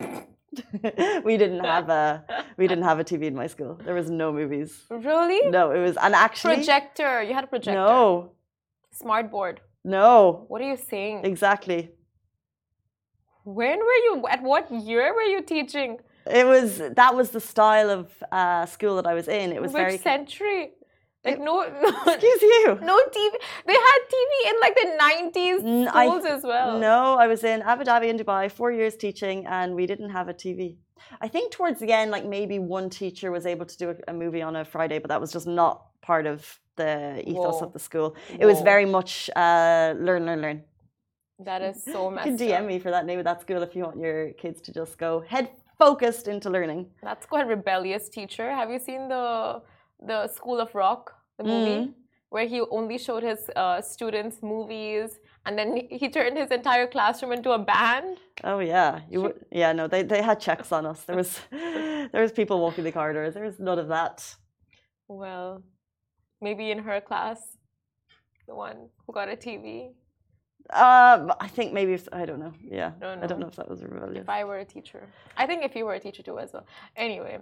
we 0.00 1.36
didn't 1.36 1.64
have 1.64 1.88
a 1.88 2.24
we 2.56 2.66
didn't 2.66 2.84
have 2.84 2.98
a 2.98 3.04
TV 3.04 3.26
in 3.26 3.36
my 3.36 3.46
school. 3.46 3.78
There 3.84 3.94
was 3.94 4.10
no 4.10 4.32
movies. 4.32 4.82
Really? 4.90 5.48
No, 5.48 5.70
it 5.70 5.80
was 5.80 5.96
and 5.96 6.12
actually 6.12 6.56
projector. 6.56 7.22
You 7.22 7.34
had 7.34 7.44
a 7.44 7.46
projector. 7.46 7.78
No. 7.78 8.32
Smart 8.90 9.30
board. 9.30 9.60
No. 9.84 10.46
What 10.48 10.60
are 10.60 10.68
you 10.68 10.76
saying? 10.76 11.24
Exactly. 11.24 11.92
When 13.44 13.78
were 13.78 14.00
you? 14.06 14.26
At 14.28 14.42
what 14.42 14.70
year 14.70 15.14
were 15.14 15.22
you 15.22 15.42
teaching? 15.42 15.98
It 16.26 16.46
was 16.46 16.78
that 16.78 17.14
was 17.14 17.30
the 17.30 17.40
style 17.40 17.90
of 17.90 18.10
uh, 18.30 18.66
school 18.66 18.96
that 18.96 19.06
I 19.06 19.14
was 19.14 19.28
in. 19.28 19.52
It 19.52 19.62
was 19.62 19.72
Which 19.72 19.80
very 19.80 19.98
century. 19.98 20.72
Like 21.24 21.38
no, 21.38 21.54
no, 21.82 22.12
excuse 22.12 22.42
you. 22.42 22.78
No 22.82 22.96
TV. 22.96 23.32
They 23.66 23.74
had 23.74 23.98
TV 24.14 24.50
in 24.50 24.54
like 24.60 24.74
the 24.74 24.96
nineties 24.98 25.60
schools 25.60 26.24
I, 26.24 26.36
as 26.36 26.42
well. 26.42 26.78
No, 26.78 27.16
I 27.18 27.26
was 27.26 27.44
in 27.44 27.62
Abu 27.62 27.84
Dhabi 27.84 28.08
and 28.10 28.18
Dubai, 28.18 28.50
four 28.50 28.72
years 28.72 28.96
teaching, 28.96 29.46
and 29.46 29.74
we 29.74 29.86
didn't 29.86 30.10
have 30.10 30.28
a 30.28 30.34
TV. 30.34 30.76
I 31.20 31.28
think 31.28 31.52
towards 31.52 31.80
the 31.80 31.92
end, 31.92 32.10
like 32.10 32.26
maybe 32.26 32.58
one 32.58 32.88
teacher 32.88 33.30
was 33.30 33.44
able 33.46 33.66
to 33.66 33.76
do 33.76 33.90
a, 33.90 33.96
a 34.08 34.14
movie 34.14 34.42
on 34.42 34.56
a 34.56 34.64
Friday, 34.64 34.98
but 34.98 35.08
that 35.08 35.20
was 35.20 35.32
just 35.32 35.46
not 35.46 35.86
part 36.02 36.26
of 36.26 36.58
the 36.76 37.22
ethos 37.28 37.60
Whoa. 37.60 37.66
of 37.66 37.72
the 37.72 37.78
school. 37.78 38.16
It 38.30 38.40
Whoa. 38.40 38.46
was 38.46 38.60
very 38.62 38.86
much 38.86 39.28
uh, 39.36 39.94
learn, 39.98 40.24
learn, 40.26 40.40
learn. 40.40 40.62
That 41.44 41.62
is 41.62 41.82
so 41.82 42.10
messed 42.10 42.26
You 42.26 42.36
can 42.36 42.46
DM 42.46 42.60
up. 42.60 42.66
me 42.66 42.78
for 42.78 42.90
that 42.90 43.06
name 43.06 43.18
of 43.18 43.24
that 43.24 43.40
school 43.40 43.62
if 43.62 43.74
you 43.74 43.84
want 43.84 43.98
your 43.98 44.32
kids 44.32 44.60
to 44.62 44.72
just 44.72 44.98
go 44.98 45.20
head 45.20 45.48
focused 45.78 46.28
into 46.28 46.50
learning. 46.50 46.86
That's 47.02 47.24
quite 47.24 47.46
rebellious 47.46 48.08
teacher. 48.10 48.50
Have 48.50 48.70
you 48.70 48.78
seen 48.78 49.08
the 49.08 49.62
the 50.10 50.28
School 50.28 50.60
of 50.60 50.74
Rock, 50.74 51.14
the 51.38 51.44
movie, 51.44 51.80
mm. 51.86 51.92
where 52.28 52.46
he 52.46 52.60
only 52.78 52.98
showed 52.98 53.22
his 53.22 53.50
uh, 53.56 53.80
students 53.80 54.36
movies 54.42 55.18
and 55.46 55.58
then 55.58 55.76
he, 55.76 55.98
he, 56.00 56.08
turned 56.08 56.36
his 56.36 56.50
entire 56.50 56.86
classroom 56.86 57.32
into 57.32 57.50
a 57.52 57.58
band? 57.58 58.18
Oh 58.44 58.58
yeah, 58.58 59.00
you 59.10 59.34
yeah. 59.50 59.72
No, 59.72 59.86
they 59.88 60.02
they 60.02 60.22
had 60.22 60.38
checks 60.40 60.70
on 60.72 60.84
us. 60.84 61.04
There 61.04 61.16
was 61.16 61.40
there 61.50 62.22
was 62.26 62.32
people 62.32 62.60
walking 62.60 62.84
the 62.84 62.92
corridors. 62.92 63.32
There 63.34 63.44
was 63.44 63.58
none 63.58 63.78
of 63.78 63.88
that. 63.88 64.36
Well, 65.08 65.62
maybe 66.42 66.70
in 66.70 66.78
her 66.80 67.00
class, 67.00 67.40
the 68.46 68.54
one 68.54 68.90
who 69.06 69.12
got 69.14 69.28
a 69.30 69.36
TV. 69.36 69.92
Uh, 70.72 71.34
I 71.40 71.48
think 71.48 71.72
maybe 71.72 71.94
if, 71.94 72.08
I 72.12 72.24
don't 72.24 72.38
know. 72.38 72.52
Yeah, 72.62 72.92
don't 73.00 73.18
know. 73.18 73.24
I 73.24 73.26
don't 73.26 73.40
know 73.40 73.48
if 73.48 73.56
that 73.56 73.68
was 73.68 73.82
rebellious. 73.82 74.22
If 74.22 74.28
I 74.28 74.44
were 74.44 74.58
a 74.58 74.64
teacher, 74.64 75.08
I 75.36 75.46
think 75.46 75.64
if 75.64 75.74
you 75.74 75.84
were 75.84 75.94
a 75.94 76.00
teacher 76.00 76.22
too 76.22 76.38
as 76.38 76.52
well. 76.52 76.64
Anyway, 76.96 77.38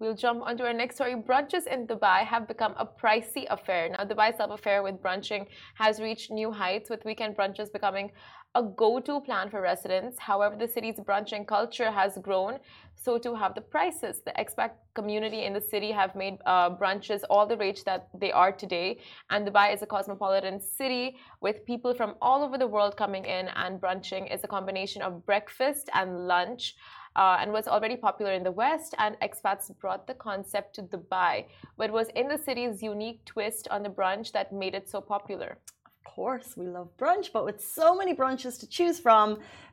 we'll 0.00 0.14
jump 0.14 0.42
onto 0.42 0.64
our 0.64 0.72
next 0.72 0.94
story. 0.96 1.14
Brunches 1.14 1.66
in 1.66 1.86
Dubai 1.86 2.20
have 2.24 2.48
become 2.48 2.74
a 2.78 2.86
pricey 2.86 3.44
affair. 3.50 3.90
Now, 3.90 4.04
Dubai's 4.04 4.38
love 4.38 4.50
affair 4.50 4.82
with 4.82 5.00
brunching 5.02 5.46
has 5.74 6.00
reached 6.00 6.30
new 6.30 6.50
heights, 6.50 6.88
with 6.90 7.04
weekend 7.04 7.36
brunches 7.36 7.70
becoming 7.70 8.10
a 8.56 8.62
go-to 8.62 9.20
plan 9.20 9.48
for 9.48 9.60
residents. 9.60 10.18
However, 10.18 10.56
the 10.56 10.66
city's 10.66 10.98
brunching 10.98 11.46
culture 11.46 11.90
has 11.90 12.18
grown, 12.18 12.58
so 12.96 13.18
too 13.18 13.34
have 13.34 13.54
the 13.54 13.60
prices. 13.60 14.22
The 14.24 14.32
expat 14.32 14.70
community 14.94 15.44
in 15.44 15.52
the 15.52 15.60
city 15.60 15.92
have 15.92 16.16
made 16.16 16.38
uh, 16.46 16.70
brunches 16.70 17.22
all 17.30 17.46
the 17.46 17.56
rage 17.56 17.84
that 17.84 18.08
they 18.18 18.32
are 18.32 18.50
today. 18.50 18.98
And 19.28 19.46
Dubai 19.46 19.72
is 19.74 19.82
a 19.82 19.86
cosmopolitan 19.86 20.60
city 20.60 21.18
with 21.40 21.64
people 21.64 21.94
from 21.94 22.14
all 22.20 22.42
over 22.42 22.58
the 22.58 22.66
world 22.66 22.96
coming 22.96 23.24
in, 23.26 23.48
and 23.54 23.80
brunching 23.80 24.26
is 24.34 24.42
a 24.44 24.48
combination 24.48 25.02
of 25.02 25.24
breakfast 25.26 25.90
and 25.94 26.26
lunch. 26.26 26.74
Uh, 27.20 27.36
and 27.40 27.52
was 27.52 27.68
already 27.68 27.96
popular 27.96 28.32
in 28.32 28.42
the 28.42 28.50
West, 28.50 28.94
and 28.96 29.14
expats 29.20 29.66
brought 29.78 30.06
the 30.06 30.14
concept 30.14 30.74
to 30.74 30.82
Dubai. 30.82 31.44
But 31.76 31.90
it 31.90 31.92
was 31.92 32.08
in 32.20 32.28
the 32.28 32.38
city's 32.38 32.82
unique 32.82 33.22
twist 33.26 33.68
on 33.70 33.82
the 33.82 33.90
brunch 33.90 34.32
that 34.32 34.54
made 34.54 34.74
it 34.74 34.88
so 34.88 35.02
popular 35.02 35.50
Of 35.98 36.12
course, 36.14 36.56
we 36.56 36.66
love 36.66 36.88
brunch, 36.96 37.26
but 37.36 37.44
with 37.44 37.60
so 37.62 37.94
many 38.00 38.14
brunches 38.14 38.58
to 38.60 38.66
choose 38.76 38.98
from, 38.98 39.26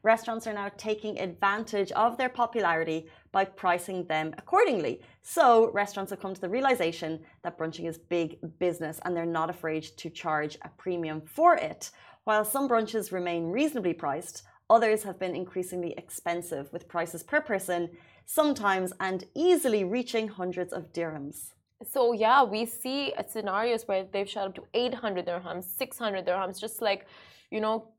restaurants 0.04 0.46
are 0.46 0.58
now 0.62 0.70
taking 0.89 1.18
advantage 1.27 1.92
of 1.94 2.18
their 2.18 2.34
popularity 2.42 3.00
by 3.32 3.46
pricing 3.46 4.00
them 4.13 4.27
accordingly. 4.42 4.94
So, 5.22 5.72
restaurants 5.72 6.12
have 6.12 6.20
come 6.24 6.36
to 6.36 6.42
the 6.42 6.56
realization 6.58 7.12
that 7.44 7.58
brunching 7.58 7.88
is 7.92 7.98
big 7.98 8.30
business 8.60 9.00
and 9.04 9.16
they're 9.16 9.38
not 9.39 9.50
afraid 9.50 9.84
to 10.01 10.10
charge 10.10 10.58
a 10.68 10.70
premium 10.84 11.22
for 11.38 11.56
it. 11.56 11.92
While 12.25 12.44
some 12.44 12.68
brunches 12.68 13.13
remain 13.13 13.51
reasonably 13.60 13.94
priced, 13.94 14.44
others 14.70 15.04
have 15.04 15.20
been 15.20 15.36
increasingly 15.36 15.94
expensive, 15.98 16.72
with 16.74 16.88
prices 16.88 17.24
per 17.24 17.42
person 17.42 17.90
sometimes 18.26 18.92
and 19.00 19.24
easily 19.34 19.84
reaching 19.84 20.28
hundreds 20.28 20.74
of 20.74 20.92
dirhams. 20.92 21.54
So 21.86 22.12
yeah, 22.12 22.44
we 22.44 22.66
see 22.66 23.14
scenarios 23.30 23.88
where 23.88 24.06
they've 24.12 24.30
shot 24.30 24.48
up 24.48 24.56
to 24.56 24.64
800 24.74 25.26
dirhams, 25.26 25.64
600 25.64 26.26
dirhams, 26.26 26.60
just 26.60 26.82
like, 26.82 27.06
you 27.52 27.62
know, 27.62 27.90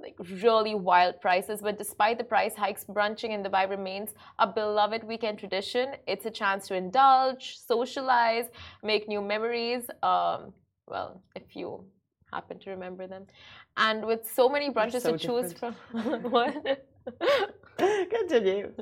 like 0.00 0.16
really 0.42 0.74
wild 0.74 1.20
prices. 1.20 1.60
But 1.60 1.78
despite 1.78 2.18
the 2.18 2.24
price 2.24 2.54
hikes, 2.54 2.84
brunching 2.84 3.32
in 3.32 3.42
Dubai 3.42 3.68
remains 3.68 4.14
a 4.38 4.46
beloved 4.46 5.04
weekend 5.04 5.38
tradition. 5.38 5.90
It's 6.06 6.26
a 6.26 6.30
chance 6.30 6.66
to 6.68 6.74
indulge, 6.74 7.58
socialize, 7.58 8.46
make 8.82 9.06
new 9.06 9.20
memories. 9.20 9.84
Um, 10.02 10.54
well, 10.86 11.22
if 11.36 11.54
you 11.54 11.84
happen 12.32 12.58
to 12.60 12.70
remember 12.70 13.06
them, 13.06 13.26
and 13.76 14.04
with 14.04 14.30
so 14.30 14.48
many 14.48 14.70
brunches 14.70 15.02
so 15.02 15.16
to 15.16 15.18
choose 15.18 15.52
from, 15.52 15.74
what? 16.30 16.86
Continue. 18.10 18.72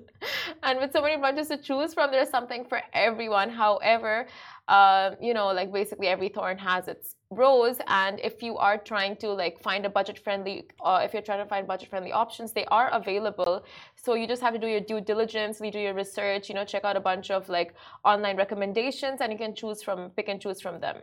And 0.62 0.80
with 0.80 0.92
so 0.92 1.00
many 1.00 1.20
brunches 1.22 1.48
to 1.48 1.56
choose 1.56 1.94
from, 1.94 2.10
there's 2.10 2.30
something 2.30 2.64
for 2.64 2.80
everyone. 2.92 3.48
However, 3.50 4.26
uh, 4.66 5.12
you 5.20 5.34
know, 5.34 5.46
like 5.46 5.72
basically 5.72 6.08
every 6.08 6.28
thorn 6.28 6.58
has 6.58 6.88
its 6.88 7.14
rose. 7.30 7.78
And 7.86 8.18
if 8.20 8.42
you 8.42 8.56
are 8.56 8.76
trying 8.76 9.16
to 9.16 9.28
like 9.28 9.62
find 9.62 9.86
a 9.86 9.90
budget 9.90 10.18
friendly, 10.18 10.66
uh, 10.84 11.00
if 11.04 11.12
you're 11.12 11.22
trying 11.22 11.42
to 11.44 11.48
find 11.48 11.66
budget 11.66 11.88
friendly 11.90 12.12
options, 12.12 12.52
they 12.52 12.64
are 12.66 12.88
available. 12.90 13.64
So 13.94 14.14
you 14.14 14.26
just 14.26 14.42
have 14.42 14.54
to 14.54 14.58
do 14.58 14.66
your 14.66 14.80
due 14.80 15.00
diligence, 15.00 15.60
you 15.60 15.70
do 15.70 15.78
your 15.78 15.94
research, 15.94 16.48
you 16.48 16.54
know, 16.54 16.64
check 16.64 16.84
out 16.84 16.96
a 16.96 17.00
bunch 17.00 17.30
of 17.30 17.48
like 17.48 17.74
online 18.04 18.36
recommendations, 18.36 19.20
and 19.20 19.32
you 19.32 19.38
can 19.38 19.54
choose 19.54 19.82
from, 19.82 20.10
pick 20.10 20.28
and 20.28 20.40
choose 20.40 20.60
from 20.60 20.80
them. 20.80 20.96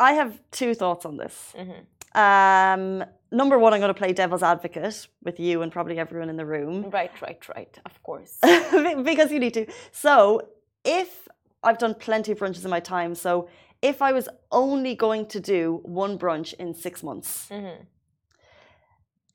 I 0.00 0.14
have 0.14 0.40
two 0.50 0.74
thoughts 0.74 1.04
on 1.04 1.16
this. 1.16 1.54
Mm-hmm. 1.56 2.18
Um, 2.18 3.04
number 3.30 3.58
one, 3.58 3.72
I'm 3.74 3.80
going 3.80 3.94
to 3.94 3.98
play 3.98 4.12
devil's 4.12 4.42
advocate 4.42 5.06
with 5.22 5.38
you 5.38 5.62
and 5.62 5.70
probably 5.70 5.98
everyone 5.98 6.30
in 6.30 6.36
the 6.36 6.46
room. 6.46 6.90
Right, 6.90 7.12
right, 7.20 7.48
right. 7.54 7.78
Of 7.84 8.02
course. 8.02 8.38
because 8.42 9.30
you 9.30 9.38
need 9.38 9.54
to. 9.54 9.66
So, 9.92 10.48
if 10.84 11.28
I've 11.62 11.78
done 11.78 11.94
plenty 11.94 12.32
of 12.32 12.38
brunches 12.38 12.64
in 12.64 12.70
my 12.70 12.80
time, 12.80 13.14
so 13.14 13.48
if 13.82 14.00
I 14.02 14.12
was 14.12 14.28
only 14.50 14.94
going 14.94 15.26
to 15.26 15.40
do 15.40 15.80
one 15.84 16.18
brunch 16.18 16.54
in 16.54 16.74
six 16.74 17.02
months, 17.02 17.48
mm-hmm. 17.50 17.82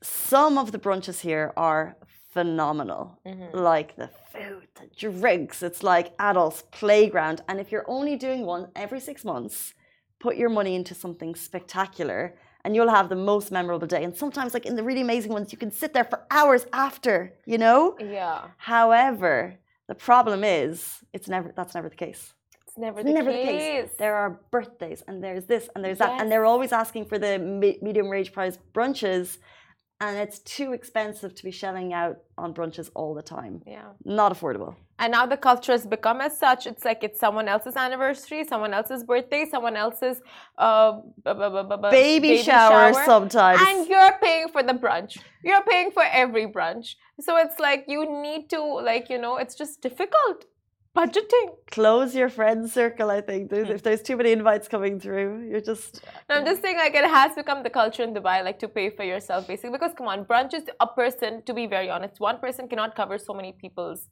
some 0.01 0.57
of 0.57 0.71
the 0.71 0.79
brunches 0.79 1.19
here 1.19 1.53
are 1.55 1.95
phenomenal. 2.33 3.19
Mm-hmm. 3.25 3.57
Like 3.57 3.95
the 3.95 4.09
food, 4.33 4.67
the 4.75 4.87
drinks, 4.97 5.61
it's 5.63 5.83
like 5.83 6.13
adults' 6.19 6.63
playground. 6.71 7.41
And 7.47 7.59
if 7.59 7.71
you're 7.71 7.89
only 7.89 8.15
doing 8.15 8.45
one 8.45 8.69
every 8.75 8.99
six 8.99 9.23
months, 9.23 9.75
put 10.19 10.37
your 10.37 10.49
money 10.49 10.75
into 10.75 10.93
something 10.93 11.35
spectacular 11.35 12.35
and 12.63 12.75
you'll 12.75 12.89
have 12.89 13.09
the 13.09 13.15
most 13.15 13.51
memorable 13.51 13.87
day. 13.87 14.03
And 14.03 14.15
sometimes, 14.15 14.53
like 14.53 14.65
in 14.65 14.75
the 14.75 14.83
really 14.83 15.01
amazing 15.01 15.31
ones, 15.31 15.51
you 15.51 15.57
can 15.57 15.71
sit 15.71 15.93
there 15.93 16.03
for 16.03 16.25
hours 16.31 16.65
after, 16.73 17.33
you 17.45 17.59
know? 17.59 17.95
Yeah. 17.99 18.47
However, 18.57 19.59
the 19.87 19.95
problem 19.95 20.43
is, 20.43 21.03
it's 21.13 21.27
never 21.27 21.53
that's 21.55 21.75
never 21.75 21.89
the 21.89 21.95
case. 21.95 22.33
It's 22.67 22.77
never, 22.77 22.99
it's 22.99 23.07
the, 23.07 23.13
never 23.13 23.31
case. 23.31 23.45
the 23.45 23.57
case. 23.57 23.89
There 23.99 24.15
are 24.15 24.41
birthdays, 24.49 25.03
and 25.07 25.23
there's 25.23 25.45
this, 25.45 25.69
and 25.75 25.85
there's 25.85 25.99
yes. 25.99 26.09
that, 26.09 26.21
and 26.21 26.31
they're 26.31 26.45
always 26.45 26.71
asking 26.71 27.05
for 27.05 27.19
the 27.19 27.37
medium 27.81 28.09
range 28.09 28.33
price 28.33 28.57
brunches 28.73 29.37
and 30.01 30.17
it's 30.17 30.39
too 30.39 30.73
expensive 30.73 31.33
to 31.35 31.43
be 31.43 31.51
shelling 31.51 31.93
out 31.93 32.17
on 32.37 32.53
brunches 32.53 32.89
all 32.95 33.13
the 33.13 33.21
time. 33.21 33.61
Yeah. 33.65 33.89
Not 34.03 34.33
affordable. 34.33 34.75
And 34.97 35.11
now 35.11 35.25
the 35.25 35.35
culture 35.35 35.73
has 35.73 35.85
become 35.85 36.21
as 36.21 36.37
such. 36.37 36.65
It's 36.67 36.85
like 36.85 37.03
it's 37.03 37.19
someone 37.19 37.47
else's 37.49 37.75
anniversary, 37.75 38.45
someone 38.45 38.73
else's 38.73 39.03
birthday, 39.03 39.45
someone 39.49 39.75
else's 39.75 40.21
uh, 40.57 41.01
baby, 41.23 41.91
baby 41.91 42.37
shower, 42.41 42.93
shower 42.93 43.03
sometimes. 43.05 43.61
And 43.61 43.87
you're 43.89 44.17
paying 44.23 44.47
for 44.49 44.63
the 44.63 44.73
brunch. 44.73 45.17
You're 45.43 45.63
paying 45.63 45.91
for 45.91 46.03
every 46.03 46.47
brunch. 46.47 46.95
So 47.19 47.35
it's 47.37 47.59
like 47.59 47.85
you 47.87 48.09
need 48.21 48.49
to, 48.51 48.61
like, 48.61 49.09
you 49.09 49.17
know, 49.17 49.35
it's 49.35 49.55
just 49.55 49.81
difficult 49.81 50.45
budgeting. 50.95 51.47
Close 51.71 52.15
your 52.15 52.29
friend 52.29 52.69
circle, 52.69 53.11
I 53.11 53.21
think. 53.21 53.49
There's, 53.49 53.69
if 53.69 53.83
there's 53.83 54.01
too 54.01 54.15
many 54.15 54.31
invites 54.31 54.67
coming 54.67 54.99
through, 54.99 55.47
you're 55.49 55.61
just. 55.61 56.05
No, 56.29 56.35
I'm 56.37 56.45
just 56.45 56.61
saying, 56.61 56.77
like, 56.77 56.95
it 56.95 57.05
has 57.05 57.35
become 57.35 57.63
the 57.63 57.69
culture 57.69 58.03
in 58.03 58.13
Dubai, 58.13 58.43
like, 58.43 58.59
to 58.59 58.67
pay 58.67 58.89
for 58.89 59.03
yourself, 59.03 59.47
basically. 59.47 59.71
Because, 59.71 59.91
come 59.97 60.07
on, 60.07 60.25
brunch 60.25 60.53
is 60.53 60.63
a 60.79 60.87
person, 60.87 61.43
to 61.43 61.53
be 61.53 61.67
very 61.67 61.89
honest, 61.89 62.19
one 62.19 62.39
person 62.39 62.67
cannot 62.69 62.95
cover 62.95 63.17
so 63.17 63.33
many 63.33 63.51
people's 63.51 64.09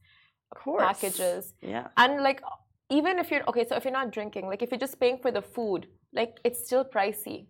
packages. 0.77 1.53
Yeah. 1.61 1.87
And, 1.97 2.21
like, 2.21 2.41
even 2.89 3.19
if 3.19 3.31
you're, 3.31 3.43
okay, 3.49 3.65
so 3.67 3.75
if 3.75 3.83
you're 3.83 3.93
not 3.93 4.11
drinking, 4.11 4.47
like, 4.47 4.61
if 4.61 4.71
you're 4.71 4.79
just 4.79 4.99
paying 4.99 5.17
for 5.17 5.31
the 5.31 5.41
food, 5.41 5.87
like, 6.13 6.39
it's 6.43 6.63
still 6.65 6.85
pricey. 6.85 7.47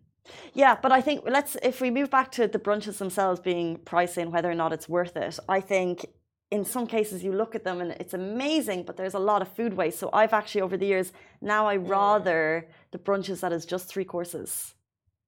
Yeah, 0.54 0.78
but 0.82 0.92
I 0.92 1.02
think 1.02 1.24
let's 1.26 1.58
if 1.64 1.82
we 1.82 1.92
move 1.92 2.10
back 2.10 2.32
to 2.34 2.48
the 2.48 2.60
brunches 2.60 2.98
themselves 2.98 3.40
being 3.40 3.78
pricey 3.78 4.18
and 4.18 4.32
whether 4.32 4.50
or 4.50 4.56
not 4.56 4.72
it's 4.72 4.88
worth 4.88 5.18
it, 5.18 5.38
I 5.50 5.60
think 5.60 6.06
in 6.50 6.64
some 6.64 6.88
cases 6.88 7.24
you 7.24 7.34
look 7.34 7.56
at 7.56 7.64
them 7.64 7.82
and 7.82 7.92
it's 7.94 8.14
amazing, 8.14 8.84
but 8.84 8.96
there's 8.96 9.16
a 9.16 9.20
lot 9.20 9.42
of 9.42 9.48
food 9.50 9.74
waste. 9.74 10.00
So 10.00 10.10
I've 10.14 10.34
actually 10.34 10.62
over 10.62 10.78
the 10.78 10.86
years 10.86 11.12
now 11.42 11.68
I 11.68 11.78
mm. 11.78 11.90
rather 11.90 12.70
the 12.92 13.00
brunches 13.00 13.42
that 13.42 13.52
is 13.52 13.66
just 13.66 13.90
three 13.90 14.06
courses. 14.06 14.76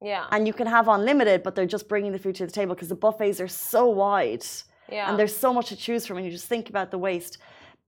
Yeah. 0.01 0.27
And 0.31 0.45
you 0.45 0.53
can 0.53 0.67
have 0.67 0.87
unlimited, 0.87 1.41
but 1.43 1.55
they're 1.55 1.65
just 1.65 1.89
bringing 1.89 2.11
the 2.11 2.19
food 2.19 2.35
to 2.35 2.45
the 2.45 2.51
table 2.51 2.75
because 2.75 2.89
the 2.89 2.95
buffets 2.95 3.39
are 3.41 3.47
so 3.47 3.87
wide. 3.87 4.45
Yeah. 4.89 5.09
And 5.09 5.17
there's 5.17 5.35
so 5.35 5.51
much 5.51 5.69
to 5.69 5.75
choose 5.75 6.05
from, 6.05 6.17
and 6.17 6.25
you 6.25 6.31
just 6.31 6.47
think 6.47 6.69
about 6.69 6.91
the 6.91 6.99
waste. 6.99 7.39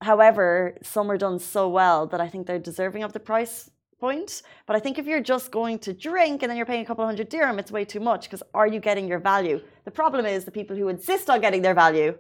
However, 0.02 0.78
some 0.84 1.10
are 1.10 1.18
done 1.18 1.40
so 1.40 1.68
well 1.70 2.06
that 2.08 2.22
I 2.22 2.28
think 2.28 2.48
they're 2.48 2.60
deserving 2.60 3.04
of 3.04 3.14
the 3.14 3.20
price 3.20 3.70
point. 4.00 4.44
But 4.68 4.76
I 4.76 4.80
think 4.80 5.00
if 5.00 5.08
you're 5.08 5.22
just 5.22 5.52
going 5.52 5.80
to 5.80 5.94
drink 5.94 6.44
and 6.44 6.50
then 6.50 6.58
you're 6.58 6.68
paying 6.68 6.84
a 6.84 6.86
couple 6.86 7.06
hundred 7.06 7.30
dirham, 7.30 7.58
it's 7.58 7.72
way 7.72 7.84
too 7.84 8.00
much 8.00 8.24
because 8.24 8.44
are 8.54 8.68
you 8.68 8.80
getting 8.80 9.08
your 9.08 9.20
value? 9.20 9.60
The 9.86 9.92
problem 9.92 10.26
is 10.26 10.46
the 10.46 10.52
people 10.52 10.76
who 10.76 10.88
insist 10.90 11.30
on 11.30 11.42
getting 11.42 11.64
their 11.64 11.74
value 11.74 12.16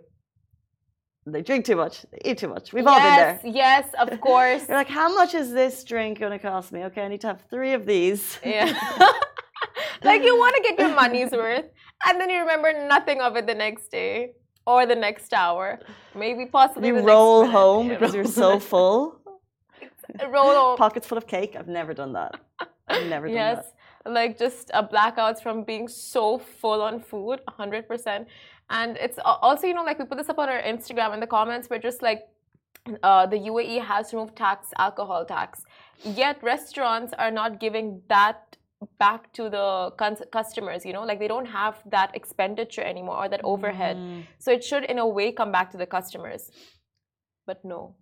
they 1.31 1.41
drink 1.41 1.65
too 1.65 1.75
much, 1.75 2.05
they 2.12 2.31
eat 2.31 2.38
too 2.38 2.48
much. 2.48 2.74
We've 2.74 2.84
yes, 2.84 2.93
all 2.93 3.00
been 3.00 3.53
there. 3.53 3.55
Yes, 3.55 3.89
of 4.00 4.22
course. 4.22 4.67
You're 4.67 4.77
like, 4.77 4.88
how 4.88 5.13
much 5.13 5.34
is 5.34 5.51
this 5.51 5.84
drink 5.84 6.19
going 6.19 6.31
to 6.31 6.39
cost 6.39 6.72
me? 6.72 6.84
Okay, 6.86 7.01
I 7.01 7.07
need 7.07 7.22
to 7.22 7.27
have 7.27 7.43
three 7.50 7.74
of 7.74 7.86
these. 7.86 8.39
Yeah. 8.43 8.65
like 10.03 10.24
you 10.24 10.38
want 10.38 10.55
to 10.55 10.62
get 10.62 10.79
your 10.79 10.96
money's 10.96 11.31
worth, 11.31 11.65
and 12.05 12.19
then 12.19 12.29
you 12.29 12.39
remember 12.39 12.88
nothing 12.88 13.22
of 13.22 13.36
it 13.36 13.48
the 13.48 13.55
next 13.55 13.89
day 13.89 14.31
or 14.67 14.86
the 14.86 15.00
next 15.07 15.33
hour, 15.33 15.79
maybe 16.13 16.45
possibly. 16.45 16.89
You 16.89 17.00
roll 17.00 17.47
home 17.47 17.88
because 17.88 18.13
you're 18.13 18.33
so 18.43 18.59
full. 18.71 19.00
roll 20.36 20.53
home. 20.59 20.77
Pockets 20.77 21.07
full 21.07 21.17
of 21.17 21.25
cake. 21.25 21.55
I've 21.57 21.74
never 21.79 21.93
done 22.01 22.13
that. 22.13 22.31
I've 22.88 23.07
never 23.07 23.27
done 23.27 23.36
yes. 23.36 23.55
that 23.55 23.65
Yes, 23.65 24.13
like 24.17 24.38
just 24.38 24.69
a 24.74 24.83
blackouts 24.83 25.41
from 25.41 25.63
being 25.63 25.88
so 25.88 26.38
full 26.38 26.81
on 26.81 27.00
food 27.00 27.41
100% 27.59 28.25
and 28.69 28.97
it's 28.97 29.17
also 29.24 29.67
you 29.67 29.74
know 29.74 29.83
like 29.83 30.00
we 30.00 30.05
put 30.05 30.17
this 30.17 30.29
up 30.29 30.39
on 30.39 30.50
our 30.50 30.62
instagram 30.62 31.13
in 31.13 31.19
the 31.19 31.27
comments 31.27 31.69
we're 31.69 31.86
just 31.89 32.01
like 32.01 32.21
uh, 33.03 33.25
the 33.25 33.38
UAE 33.38 33.83
has 33.83 34.13
removed 34.13 34.36
tax, 34.36 34.69
alcohol 34.77 35.25
tax. 35.25 35.63
Yet 36.03 36.41
restaurants 36.41 37.13
are 37.17 37.31
not 37.31 37.59
giving 37.59 38.01
that 38.07 38.57
back 39.00 39.34
to 39.34 39.50
the 39.50 39.91
customers. 40.31 40.86
You 40.86 40.93
know, 40.93 41.03
like 41.03 41.19
they 41.19 41.27
don't 41.27 41.46
have 41.46 41.75
that 41.89 42.15
expenditure 42.15 42.84
anymore 42.84 43.17
or 43.17 43.29
that 43.29 43.41
overhead. 43.43 43.98
Mm. 43.98 44.24
So 44.39 44.51
it 44.51 44.63
should, 44.63 44.84
in 44.84 45.00
a 45.00 45.07
way, 45.07 45.31
come 45.31 45.51
back 45.51 45.72
to 45.72 45.77
the 45.77 45.86
customers. 45.86 46.51
But 47.46 47.63
no. 47.63 47.96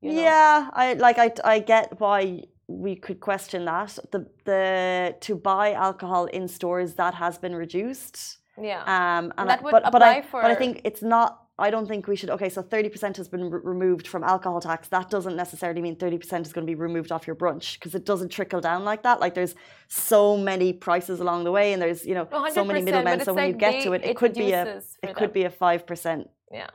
You 0.00 0.12
know? 0.12 0.22
Yeah, 0.22 0.70
I 0.72 0.94
like. 0.94 1.18
I 1.18 1.32
I 1.44 1.58
get 1.60 1.98
why 1.98 2.42
we 2.66 2.96
could 2.96 3.20
question 3.20 3.64
that. 3.64 3.98
The 4.12 4.26
the 4.44 5.16
to 5.20 5.34
buy 5.34 5.72
alcohol 5.72 6.26
in 6.26 6.48
stores 6.48 6.94
that 6.94 7.14
has 7.14 7.38
been 7.38 7.56
reduced. 7.56 8.38
Yeah. 8.60 8.82
Um, 8.82 9.32
and 9.38 9.48
that 9.50 9.60
I, 9.60 9.62
would 9.62 9.72
but, 9.72 9.86
apply 9.86 9.98
but 9.98 10.02
I, 10.02 10.22
for. 10.22 10.42
But 10.42 10.50
I 10.50 10.54
think 10.54 10.82
it's 10.84 11.02
not 11.02 11.43
I 11.56 11.70
don't 11.70 11.86
think 11.86 12.08
we 12.08 12.16
should. 12.16 12.30
Okay, 12.30 12.48
so 12.48 12.62
30% 12.62 13.16
has 13.16 13.28
been 13.28 13.48
re- 13.48 13.60
removed 13.62 14.08
from 14.08 14.24
alcohol 14.24 14.60
tax. 14.60 14.88
That 14.88 15.08
doesn't 15.08 15.36
necessarily 15.36 15.80
mean 15.80 15.94
30% 15.96 16.46
is 16.46 16.52
going 16.52 16.66
to 16.66 16.70
be 16.70 16.74
removed 16.74 17.12
off 17.12 17.28
your 17.28 17.36
brunch 17.36 17.74
because 17.74 17.94
it 17.94 18.04
doesn't 18.04 18.30
trickle 18.30 18.60
down 18.60 18.84
like 18.84 19.04
that. 19.04 19.20
Like 19.20 19.34
there's 19.34 19.54
so 19.86 20.36
many 20.36 20.72
prices 20.72 21.20
along 21.20 21.44
the 21.44 21.52
way 21.52 21.72
and 21.72 21.80
there's, 21.80 22.04
you 22.04 22.14
know, 22.14 22.26
so 22.52 22.64
many 22.64 22.82
middlemen. 22.82 23.20
So 23.24 23.34
when 23.34 23.48
you 23.48 23.54
get 23.54 23.84
to 23.84 23.92
it, 23.92 24.02
it, 24.02 24.10
it 24.10 24.16
could 24.16 24.34
be 24.34 24.50
a 24.50 24.82
it 25.02 25.14
could 25.14 25.28
them. 25.30 25.32
be 25.32 25.44
a 25.44 25.50
5% 25.50 26.26
Yeah. 26.50 26.70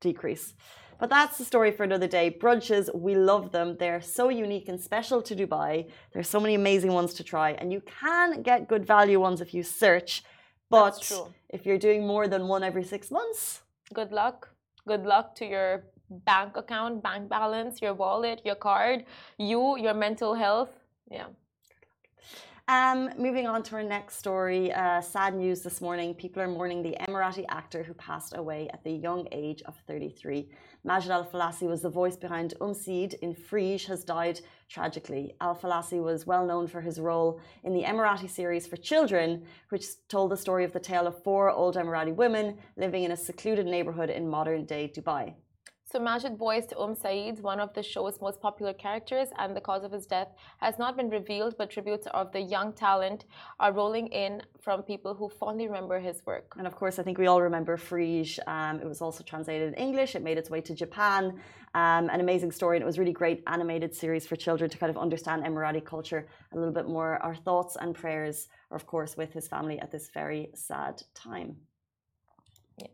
decrease. 0.00 0.54
But 0.98 1.10
that's 1.10 1.38
the 1.38 1.44
story 1.44 1.70
for 1.72 1.84
another 1.84 2.08
day. 2.08 2.36
Brunches, 2.40 2.92
we 2.94 3.14
love 3.14 3.52
them. 3.52 3.76
They're 3.78 4.00
so 4.00 4.28
unique 4.28 4.68
and 4.68 4.80
special 4.80 5.20
to 5.22 5.36
Dubai. 5.36 5.88
There's 6.12 6.28
so 6.28 6.40
many 6.40 6.54
amazing 6.54 6.92
ones 6.92 7.12
to 7.14 7.22
try, 7.22 7.50
and 7.50 7.70
you 7.70 7.82
can 8.00 8.42
get 8.42 8.66
good 8.66 8.86
value 8.86 9.20
ones 9.20 9.42
if 9.42 9.52
you 9.52 9.62
search. 9.62 10.24
But 10.70 11.12
if 11.50 11.66
you're 11.66 11.78
doing 11.78 12.06
more 12.06 12.26
than 12.28 12.48
one 12.48 12.62
every 12.64 12.82
six 12.82 13.10
months, 13.10 13.60
Good 13.94 14.12
luck. 14.12 14.50
Good 14.86 15.04
luck 15.04 15.34
to 15.36 15.46
your 15.46 15.84
bank 16.10 16.56
account, 16.56 17.02
bank 17.02 17.28
balance, 17.28 17.82
your 17.82 17.94
wallet, 17.94 18.40
your 18.44 18.54
card, 18.54 19.04
you, 19.38 19.76
your 19.78 19.94
mental 19.94 20.34
health. 20.34 20.70
Yeah. 21.10 21.26
Um, 22.68 23.10
moving 23.16 23.46
on 23.46 23.62
to 23.64 23.76
our 23.76 23.84
next 23.84 24.16
story, 24.16 24.72
uh, 24.72 25.00
sad 25.00 25.36
news 25.36 25.62
this 25.62 25.80
morning. 25.80 26.14
People 26.14 26.42
are 26.42 26.48
mourning 26.48 26.82
the 26.82 26.96
Emirati 27.06 27.44
actor 27.48 27.84
who 27.84 27.94
passed 27.94 28.36
away 28.36 28.68
at 28.72 28.82
the 28.82 28.90
young 28.90 29.28
age 29.30 29.62
of 29.66 29.76
33. 29.86 30.48
Majid 30.82 31.12
Al 31.12 31.24
Falassi 31.24 31.68
was 31.68 31.82
the 31.82 31.88
voice 31.88 32.16
behind 32.16 32.54
Um 32.60 32.74
Saeed 32.74 33.14
in 33.22 33.36
Freej, 33.36 33.86
has 33.86 34.02
died 34.02 34.40
tragically. 34.68 35.34
Al 35.40 35.54
Falassi 35.54 36.02
was 36.02 36.26
well 36.26 36.44
known 36.46 36.66
for 36.66 36.80
his 36.80 36.98
role 36.98 37.40
in 37.64 37.72
the 37.72 37.82
Emirati 37.82 38.28
series 38.28 38.66
for 38.66 38.76
children, 38.76 39.44
which 39.70 39.86
told 40.08 40.30
the 40.30 40.36
story 40.36 40.64
of 40.64 40.72
the 40.72 40.80
tale 40.80 41.06
of 41.06 41.22
four 41.22 41.50
old 41.50 41.76
Emirati 41.76 42.14
women 42.14 42.58
living 42.76 43.04
in 43.04 43.12
a 43.12 43.16
secluded 43.16 43.66
neighborhood 43.66 44.10
in 44.10 44.28
modern 44.28 44.64
day 44.64 44.92
Dubai. 44.94 45.34
So 45.88 46.00
Majid 46.00 46.36
voiced 46.36 46.74
Um 46.76 46.96
Saeed, 46.96 47.38
one 47.38 47.60
of 47.60 47.72
the 47.72 47.82
show's 47.82 48.20
most 48.20 48.40
popular 48.40 48.72
characters, 48.72 49.28
and 49.38 49.54
the 49.56 49.60
cause 49.60 49.84
of 49.84 49.92
his 49.92 50.04
death 50.04 50.30
has 50.58 50.80
not 50.80 50.96
been 50.96 51.08
revealed, 51.08 51.54
but 51.56 51.70
tributes 51.70 52.08
of 52.08 52.32
the 52.32 52.40
young 52.40 52.72
talent 52.72 53.26
are 53.60 53.72
rolling 53.72 54.08
in 54.08 54.42
from 54.60 54.82
people 54.82 55.14
who 55.14 55.28
fondly 55.28 55.66
remember 55.68 56.00
his 56.00 56.26
work. 56.26 56.54
And 56.58 56.66
of 56.66 56.74
course, 56.74 56.98
I 56.98 57.04
think 57.04 57.18
we 57.18 57.28
all 57.28 57.40
remember 57.40 57.76
Freej. 57.76 58.40
Um, 58.48 58.80
it 58.80 58.86
was 58.86 59.00
also 59.00 59.22
translated 59.22 59.68
in 59.68 59.74
English. 59.74 60.16
It 60.16 60.22
made 60.24 60.38
its 60.38 60.50
way 60.50 60.60
to 60.62 60.74
Japan. 60.74 61.40
Um, 61.74 62.10
an 62.10 62.20
amazing 62.20 62.50
story. 62.50 62.76
And 62.78 62.82
it 62.82 62.86
was 62.86 62.98
really 62.98 63.12
great 63.12 63.44
animated 63.46 63.94
series 63.94 64.26
for 64.26 64.34
children 64.34 64.68
to 64.68 64.78
kind 64.78 64.90
of 64.90 64.98
understand 64.98 65.44
Emirati 65.44 65.84
culture 65.84 66.26
a 66.52 66.56
little 66.56 66.74
bit 66.74 66.88
more. 66.88 67.22
Our 67.22 67.36
thoughts 67.36 67.76
and 67.80 67.94
prayers 67.94 68.48
are, 68.72 68.76
of 68.76 68.86
course, 68.86 69.16
with 69.16 69.32
his 69.32 69.46
family 69.46 69.78
at 69.78 69.92
this 69.92 70.10
very 70.12 70.50
sad 70.54 71.00
time. 71.14 71.56
Yeah. 72.78 72.88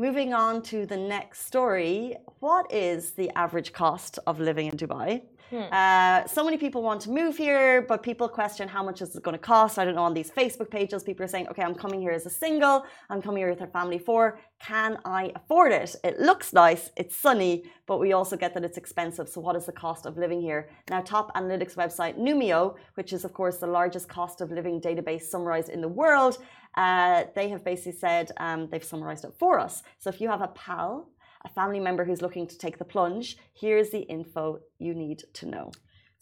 Moving 0.00 0.32
on 0.32 0.62
to 0.62 0.86
the 0.86 0.96
next 0.96 1.44
story. 1.44 2.16
What 2.38 2.72
is 2.72 3.10
the 3.10 3.28
average 3.36 3.74
cost 3.74 4.18
of 4.26 4.40
living 4.40 4.68
in 4.68 4.78
Dubai? 4.78 5.20
Hmm. 5.50 5.64
Uh, 5.70 6.26
so 6.26 6.42
many 6.42 6.56
people 6.56 6.80
want 6.82 7.02
to 7.02 7.10
move 7.10 7.36
here, 7.36 7.82
but 7.82 8.02
people 8.02 8.26
question 8.26 8.66
how 8.66 8.82
much 8.82 9.02
is 9.02 9.14
it 9.14 9.22
going 9.22 9.36
to 9.36 9.46
cost. 9.54 9.78
I 9.78 9.84
don't 9.84 9.96
know 9.96 10.04
on 10.04 10.14
these 10.14 10.30
Facebook 10.30 10.70
pages, 10.70 11.02
people 11.02 11.24
are 11.24 11.32
saying, 11.34 11.48
"Okay, 11.48 11.62
I'm 11.62 11.74
coming 11.74 12.00
here 12.00 12.12
as 12.12 12.24
a 12.24 12.30
single. 12.30 12.76
I'm 13.10 13.20
coming 13.20 13.40
here 13.42 13.50
with 13.50 13.60
a 13.60 13.66
family 13.66 13.98
four. 13.98 14.38
Can 14.70 14.92
I 15.04 15.32
afford 15.34 15.72
it? 15.72 15.96
It 16.04 16.20
looks 16.20 16.52
nice, 16.52 16.84
it's 16.96 17.16
sunny, 17.16 17.64
but 17.88 17.98
we 17.98 18.12
also 18.12 18.36
get 18.36 18.54
that 18.54 18.64
it's 18.68 18.78
expensive. 18.78 19.28
So, 19.28 19.38
what 19.46 19.56
is 19.56 19.66
the 19.66 19.76
cost 19.84 20.06
of 20.06 20.16
living 20.16 20.40
here?" 20.40 20.70
Now, 20.88 21.00
top 21.00 21.26
analytics 21.34 21.74
website 21.82 22.14
Numbeo, 22.26 22.76
which 22.94 23.12
is 23.12 23.24
of 23.26 23.32
course 23.34 23.56
the 23.58 23.72
largest 23.78 24.08
cost 24.08 24.40
of 24.40 24.52
living 24.58 24.80
database 24.80 25.24
summarized 25.32 25.68
in 25.68 25.80
the 25.80 25.92
world, 26.02 26.38
uh, 26.76 27.24
they 27.34 27.48
have 27.48 27.64
basically 27.64 27.98
said 27.98 28.30
um, 28.38 28.68
they've 28.70 28.84
summarized 28.84 29.24
it 29.24 29.34
for 29.38 29.58
us. 29.58 29.82
So, 29.98 30.10
if 30.10 30.20
you 30.20 30.28
have 30.28 30.42
a 30.42 30.48
pal 30.48 31.08
a 31.44 31.48
family 31.48 31.80
member 31.80 32.04
who's 32.04 32.22
looking 32.22 32.46
to 32.46 32.58
take 32.58 32.78
the 32.78 32.84
plunge, 32.84 33.36
here's 33.54 33.90
the 33.90 34.00
info 34.00 34.60
you 34.78 34.94
need 34.94 35.24
to 35.34 35.46
know. 35.46 35.72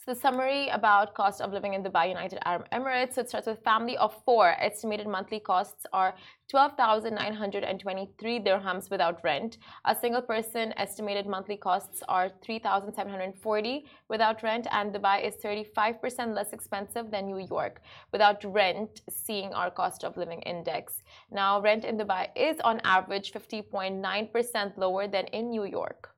So 0.08 0.14
the 0.14 0.20
summary 0.20 0.68
about 0.68 1.12
cost 1.12 1.42
of 1.42 1.52
living 1.52 1.74
in 1.74 1.82
Dubai, 1.82 2.08
United 2.08 2.38
Arab 2.46 2.66
Emirates. 2.72 3.12
So 3.12 3.20
it 3.20 3.28
starts 3.28 3.46
with 3.46 3.62
family 3.62 3.98
of 3.98 4.14
four. 4.24 4.54
Estimated 4.58 5.06
monthly 5.06 5.38
costs 5.38 5.84
are 5.92 6.14
12,923 6.48 8.40
dirhams 8.40 8.90
without 8.90 9.22
rent. 9.22 9.58
A 9.84 9.94
single 9.94 10.22
person 10.22 10.72
estimated 10.78 11.26
monthly 11.26 11.58
costs 11.58 12.02
are 12.08 12.30
3,740 12.42 13.84
without 14.08 14.42
rent, 14.42 14.66
and 14.70 14.94
Dubai 14.94 15.22
is 15.28 15.34
35% 15.44 16.34
less 16.34 16.54
expensive 16.54 17.10
than 17.10 17.26
New 17.26 17.46
York 17.46 17.82
without 18.10 18.42
rent, 18.44 19.02
seeing 19.10 19.52
our 19.52 19.70
cost 19.70 20.04
of 20.04 20.16
living 20.16 20.40
index. 20.40 21.02
Now, 21.30 21.60
rent 21.60 21.84
in 21.84 21.98
Dubai 21.98 22.28
is 22.34 22.58
on 22.60 22.80
average 22.82 23.32
50.9% 23.32 24.78
lower 24.78 25.06
than 25.06 25.26
in 25.26 25.50
New 25.50 25.64
York. 25.64 26.14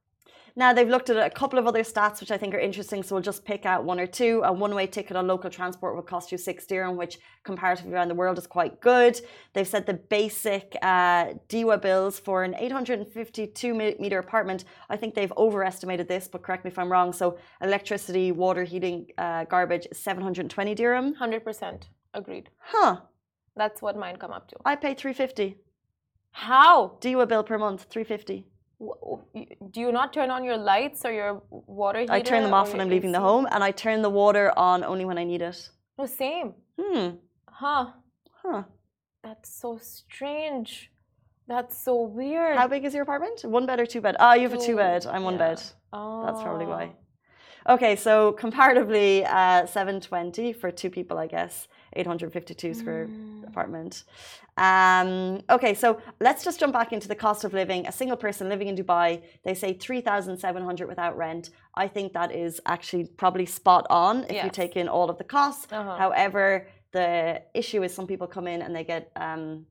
Now, 0.57 0.73
they've 0.73 0.89
looked 0.89 1.11
at 1.11 1.17
a 1.17 1.31
couple 1.31 1.59
of 1.59 1.67
other 1.67 1.83
stats 1.83 2.21
which 2.21 2.31
I 2.31 2.39
think 2.39 2.55
are 2.55 2.59
interesting, 2.59 3.03
so 3.03 3.15
we'll 3.15 3.23
just 3.23 3.45
pick 3.45 3.67
out 3.67 3.85
one 3.85 4.01
or 4.01 4.07
two. 4.07 4.43
A 4.45 4.53
one 4.53 4.75
way 4.75 4.87
ticket 4.87 5.17
on 5.17 5.27
local 5.27 5.51
transport 5.51 5.95
will 5.95 6.03
cost 6.03 6.33
you 6.33 6.39
six 6.39 6.67
dirham, 6.67 6.97
which 6.97 7.19
comparatively 7.45 7.93
around 7.93 8.09
the 8.09 8.15
world 8.15 8.39
is 8.39 8.47
quite 8.47 8.81
good. 8.81 9.21
They've 9.53 9.67
said 9.67 9.87
the 9.87 9.95
basic 9.95 10.77
uh, 10.83 11.35
DEWA 11.49 11.81
bills 11.81 12.19
for 12.19 12.45
an 12.45 12.55
852 12.59 13.75
meter 13.75 14.19
apartment, 14.19 14.65
I 14.89 14.97
think 14.97 15.15
they've 15.15 15.33
overestimated 15.37 16.09
this, 16.09 16.29
but 16.29 16.43
correct 16.43 16.65
me 16.65 16.71
if 16.71 16.79
I'm 16.79 16.91
wrong. 16.91 17.13
So, 17.13 17.39
electricity, 17.63 18.33
water, 18.33 18.65
heating, 18.65 19.07
uh, 19.19 19.45
garbage, 19.45 19.87
720 19.93 20.75
dirham. 20.75 21.15
100% 21.15 21.83
agreed. 22.15 22.51
Huh. 22.59 23.01
That's 23.57 23.83
what 23.83 23.97
mine 23.97 24.17
come 24.17 24.31
up 24.31 24.49
to. 24.49 24.57
I 24.65 24.77
pay 24.77 24.95
350. 24.95 25.57
How? 26.33 26.97
DEWA 27.01 27.29
bill 27.29 27.43
per 27.43 27.59
month, 27.59 27.87
350. 27.91 28.47
Do 28.81 29.81
you 29.81 29.93
not 29.93 30.13
turn 30.13 30.31
on 30.31 30.43
your 30.43 30.57
lights 30.57 31.05
or 31.05 31.13
your 31.13 31.43
water 31.51 32.01
heater? 32.01 32.13
I 32.13 32.21
turn 32.21 32.43
them 32.43 32.55
off 32.55 32.73
when 32.73 32.81
I'm 32.81 32.89
leaving 32.89 33.13
the 33.13 33.21
home, 33.21 33.47
and 33.51 33.63
I 33.63 33.71
turn 33.73 34.01
the 34.03 34.11
water 34.11 34.53
on 34.57 34.83
only 34.85 35.05
when 35.05 35.19
I 35.19 35.25
need 35.25 35.43
it. 35.43 35.69
No, 35.99 36.07
same. 36.07 36.55
Hmm. 36.81 37.09
Huh. 37.49 37.87
Huh. 38.43 38.63
That's 39.23 39.53
so 39.61 39.79
strange. 39.79 40.91
That's 41.47 41.77
so 41.83 42.03
weird. 42.03 42.57
How 42.57 42.69
big 42.69 42.85
is 42.85 42.95
your 42.95 43.03
apartment? 43.03 43.45
One 43.45 43.67
bed 43.67 43.81
or 43.81 43.87
two 43.87 44.01
bed? 44.01 44.17
Ah, 44.19 44.35
you 44.35 44.43
have 44.43 44.55
a 44.55 44.57
two 44.57 44.67
Two, 44.69 44.77
bed. 44.77 45.07
I'm 45.07 45.25
one 45.25 45.35
yeah. 45.35 45.39
bed. 45.49 45.63
Oh. 45.93 46.25
That's 46.25 46.43
probably 46.43 46.67
why. 46.67 46.93
Okay, 47.69 47.97
so 47.97 48.33
comparatively, 48.33 49.27
uh, 49.27 49.67
720 49.67 50.55
for 50.55 50.71
two 50.71 50.89
people, 50.89 51.19
I 51.19 51.27
guess. 51.27 51.69
852 51.95 52.75
square 52.75 53.07
Mm. 53.07 53.49
apartment. 53.49 54.05
Um, 54.57 55.41
okay, 55.51 55.75
so 55.75 55.99
let's 56.21 56.45
just 56.45 56.61
jump 56.61 56.73
back 56.73 56.93
into 56.93 57.09
the 57.09 57.15
cost 57.15 57.45
of 57.45 57.53
living. 57.53 57.87
A 57.87 57.93
single 57.93 58.17
person 58.17 58.49
living 58.49 58.69
in 58.69 58.77
Dubai, 58.77 59.23
they 59.45 59.55
say 59.55 59.73
3,700 59.73 60.87
without 60.89 61.17
rent. 61.17 61.51
I 61.75 61.89
think 61.89 62.13
that 62.13 62.31
is 62.33 62.61
actually 62.67 63.07
probably 63.07 63.47
spot 63.47 63.87
on 63.91 64.25
if 64.25 64.45
you 64.45 64.51
take 64.51 64.77
in 64.77 64.87
all 64.89 65.09
of 65.11 65.19
the 65.19 65.25
costs. 65.25 65.67
Uh-huh. 65.73 65.97
However, 65.97 66.67
the 66.93 67.43
issue 67.55 67.83
is 67.83 67.95
some 67.95 68.07
people 68.07 68.27
come 68.27 68.47
in 68.47 68.63
and 68.63 68.75
they 68.77 68.85
get 68.85 69.11
um, 69.17 69.67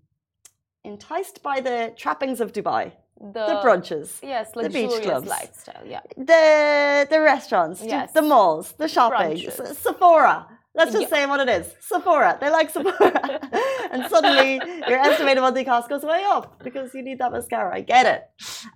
enticed 0.84 1.44
by 1.44 1.60
the 1.60 1.94
trappings 1.98 2.40
of 2.42 2.52
Dubai, 2.54 2.92
the, 3.20 3.46
the 3.52 3.62
brunches, 3.66 4.10
Yes, 4.24 4.52
the 4.54 4.70
beach 4.70 5.02
clubs. 5.02 5.28
lifestyle. 5.28 5.84
Yeah. 5.86 6.02
the 6.18 7.08
the 7.10 7.20
restaurants, 7.22 7.82
the- 7.82 7.88
Yes. 7.88 8.12
the 8.14 8.22
malls, 8.22 8.72
the 8.74 8.88
shopping, 8.88 9.38
Brunches. 9.38 9.76
Sephora. 9.76 10.48
Let's 10.76 10.92
just 10.92 11.04
Yeah. 11.04 11.16
say 11.18 11.26
what 11.26 11.40
it 11.46 11.50
is. 11.50 11.76
Sephora. 11.80 12.38
They 12.40 12.50
like 12.50 12.70
Sephora. 12.70 13.40
and 13.92 14.06
suddenly 14.08 14.62
your 14.88 15.00
estimated 15.00 15.42
monthly 15.42 15.66
cost 15.66 15.90
goes 15.90 16.04
way 16.04 16.24
up 16.24 16.64
because 16.64 16.94
you 16.94 17.02
need 17.02 17.18
that 17.20 17.32
mascara. 17.32 17.76
I 17.76 17.82
get 17.82 18.06
it. 18.06 18.22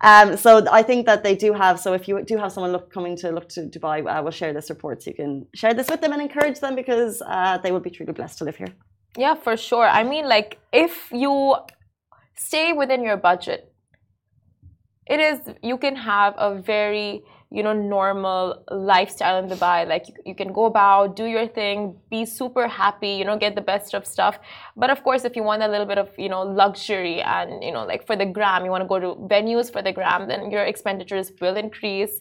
Um, 0.02 0.36
so 0.38 0.66
I 0.72 0.82
think 0.82 1.06
that 1.06 1.24
they 1.24 1.36
do 1.36 1.54
have, 1.54 1.80
so 1.80 1.94
if 1.94 2.08
you 2.08 2.24
do 2.24 2.38
have 2.38 2.52
someone 2.52 2.72
look, 2.72 2.92
coming 2.92 3.16
to 3.18 3.30
look 3.32 3.48
to 3.50 3.62
Dubai, 3.74 3.98
uh, 4.06 4.22
we'll 4.24 4.32
share 4.32 4.54
this 4.54 4.70
report 4.70 5.04
so 5.04 5.12
you 5.12 5.16
can 5.16 5.46
share 5.54 5.74
this 5.74 5.88
with 5.88 6.02
them 6.02 6.12
and 6.14 6.22
encourage 6.22 6.60
them 6.60 6.76
because 6.76 7.22
uh, 7.26 7.58
they 7.60 7.72
will 7.72 7.80
be 7.80 7.92
truly 7.92 8.14
blessed 8.14 8.40
to 8.40 8.44
live 8.44 8.56
here. 8.56 8.74
Yeah, 9.16 9.36
for 9.36 9.56
sure. 9.56 9.88
I 9.88 10.04
mean, 10.04 10.28
like, 10.28 10.60
if 10.72 11.12
you 11.12 11.56
stay 12.36 12.74
within 12.74 13.04
your 13.04 13.18
budget, 13.18 13.72
it 15.06 15.20
is, 15.20 15.40
you 15.62 15.78
can 15.78 15.96
have 15.96 16.34
a 16.38 16.56
very, 16.60 17.24
you 17.58 17.62
know, 17.66 17.74
normal 18.00 18.44
lifestyle 18.94 19.38
in 19.42 19.46
Dubai. 19.54 19.80
Like, 19.94 20.04
you, 20.10 20.16
you 20.30 20.36
can 20.42 20.52
go 20.60 20.64
about, 20.74 21.16
do 21.16 21.26
your 21.36 21.48
thing, 21.60 21.78
be 22.10 22.22
super 22.26 22.68
happy, 22.68 23.12
you 23.20 23.26
know, 23.28 23.38
get 23.46 23.54
the 23.56 23.62
best 23.74 23.94
of 23.94 24.04
stuff. 24.16 24.36
But 24.76 24.90
of 24.90 25.00
course, 25.04 25.24
if 25.30 25.34
you 25.38 25.44
want 25.44 25.62
a 25.62 25.68
little 25.74 25.86
bit 25.94 26.00
of, 26.04 26.10
you 26.18 26.30
know, 26.34 26.42
luxury 26.42 27.22
and, 27.22 27.64
you 27.64 27.72
know, 27.76 27.86
like 27.86 28.02
for 28.08 28.16
the 28.16 28.26
gram, 28.26 28.66
you 28.66 28.72
want 28.76 28.84
to 28.86 28.88
go 28.88 29.00
to 29.06 29.10
venues 29.36 29.72
for 29.72 29.82
the 29.88 29.94
gram, 30.00 30.28
then 30.28 30.42
your 30.50 30.64
expenditures 30.64 31.32
will 31.42 31.56
increase. 31.56 32.16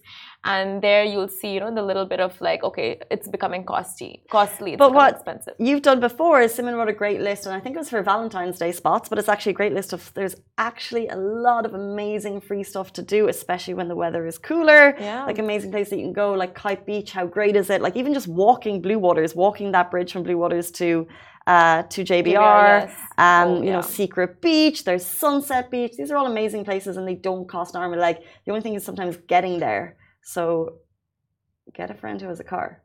And 0.45 0.83
there 0.83 1.05
you'll 1.05 1.29
see, 1.29 1.51
you 1.55 1.61
know, 1.61 1.73
the 1.73 1.83
little 1.91 2.05
bit 2.05 2.19
of 2.19 2.33
like, 2.41 2.65
okay, 2.65 2.99
it's 3.13 3.29
becoming 3.29 3.63
costly, 3.65 4.13
costly, 4.29 4.73
it's 4.73 4.79
But 4.79 4.93
what- 4.93 5.15
expensive. 5.15 5.55
You've 5.59 5.83
done 5.83 6.01
before 6.01 6.41
is 6.41 6.53
Simon 6.53 6.75
wrote 6.75 6.89
a 6.89 6.93
great 7.05 7.21
list, 7.21 7.47
and 7.47 7.55
I 7.55 7.61
think 7.61 7.77
it 7.77 7.79
was 7.79 7.91
for 7.91 8.03
Valentine's 8.03 8.59
Day 8.59 8.73
spots, 8.73 9.09
but 9.09 9.19
it's 9.21 9.29
actually 9.29 9.53
a 9.53 9.55
great 9.55 9.73
list 9.73 9.93
of 9.93 10.13
there's 10.15 10.35
actually 10.59 11.07
a 11.09 11.17
lot 11.17 11.65
of 11.65 11.75
amazing 11.75 12.41
free 12.41 12.65
stuff 12.65 12.93
to 12.95 13.03
do, 13.03 13.29
especially 13.29 13.75
when 13.75 13.87
the 13.87 13.95
weather 13.95 14.27
is 14.27 14.37
cooler. 14.37 14.97
Yeah. 14.99 15.22
Like 15.27 15.39
amazing 15.39 15.71
places 15.71 15.91
that 15.91 15.97
you 15.99 16.05
can 16.05 16.13
go, 16.13 16.33
like 16.33 16.55
Kite 16.55 16.85
Beach, 16.87 17.13
how 17.13 17.27
great 17.27 17.57
is 17.57 17.71
it? 17.71 17.81
Like 17.83 17.97
even 17.97 18.13
just 18.15 18.29
walking 18.29 18.81
Blue 18.83 18.99
Waters, 18.99 19.35
walking 19.35 19.73
that 19.73 19.91
bridge 19.91 20.13
from 20.13 20.23
Blue 20.23 20.37
Waters 20.39 20.71
to 20.73 21.07
uh, 21.47 21.83
to 21.85 22.05
JBR. 22.05 22.27
yes. 22.27 22.97
Um, 23.19 23.49
Oh, 23.49 23.63
you 23.63 23.73
know. 23.73 23.81
Secret 23.81 24.41
Beach. 24.41 24.85
There's 24.85 25.05
Sunset 25.05 25.71
Beach. 25.71 25.93
These 25.97 26.11
are 26.13 26.17
all 26.17 26.27
amazing 26.27 26.65
places, 26.65 26.97
and 26.97 27.07
they 27.07 27.17
don't 27.17 27.49
cost 27.49 27.75
an 27.75 27.81
arm 27.83 27.93
and 27.93 28.01
leg. 28.01 28.17
The 28.45 28.53
only 28.53 28.63
thing 28.63 28.75
is 28.75 28.85
sometimes 28.85 29.17
getting 29.27 29.59
there. 29.59 29.97
So, 30.23 30.77
get 31.75 31.91
a 31.91 31.95
friend 31.95 32.21
who 32.21 32.29
has 32.29 32.39
a 32.39 32.45
car. 32.45 32.83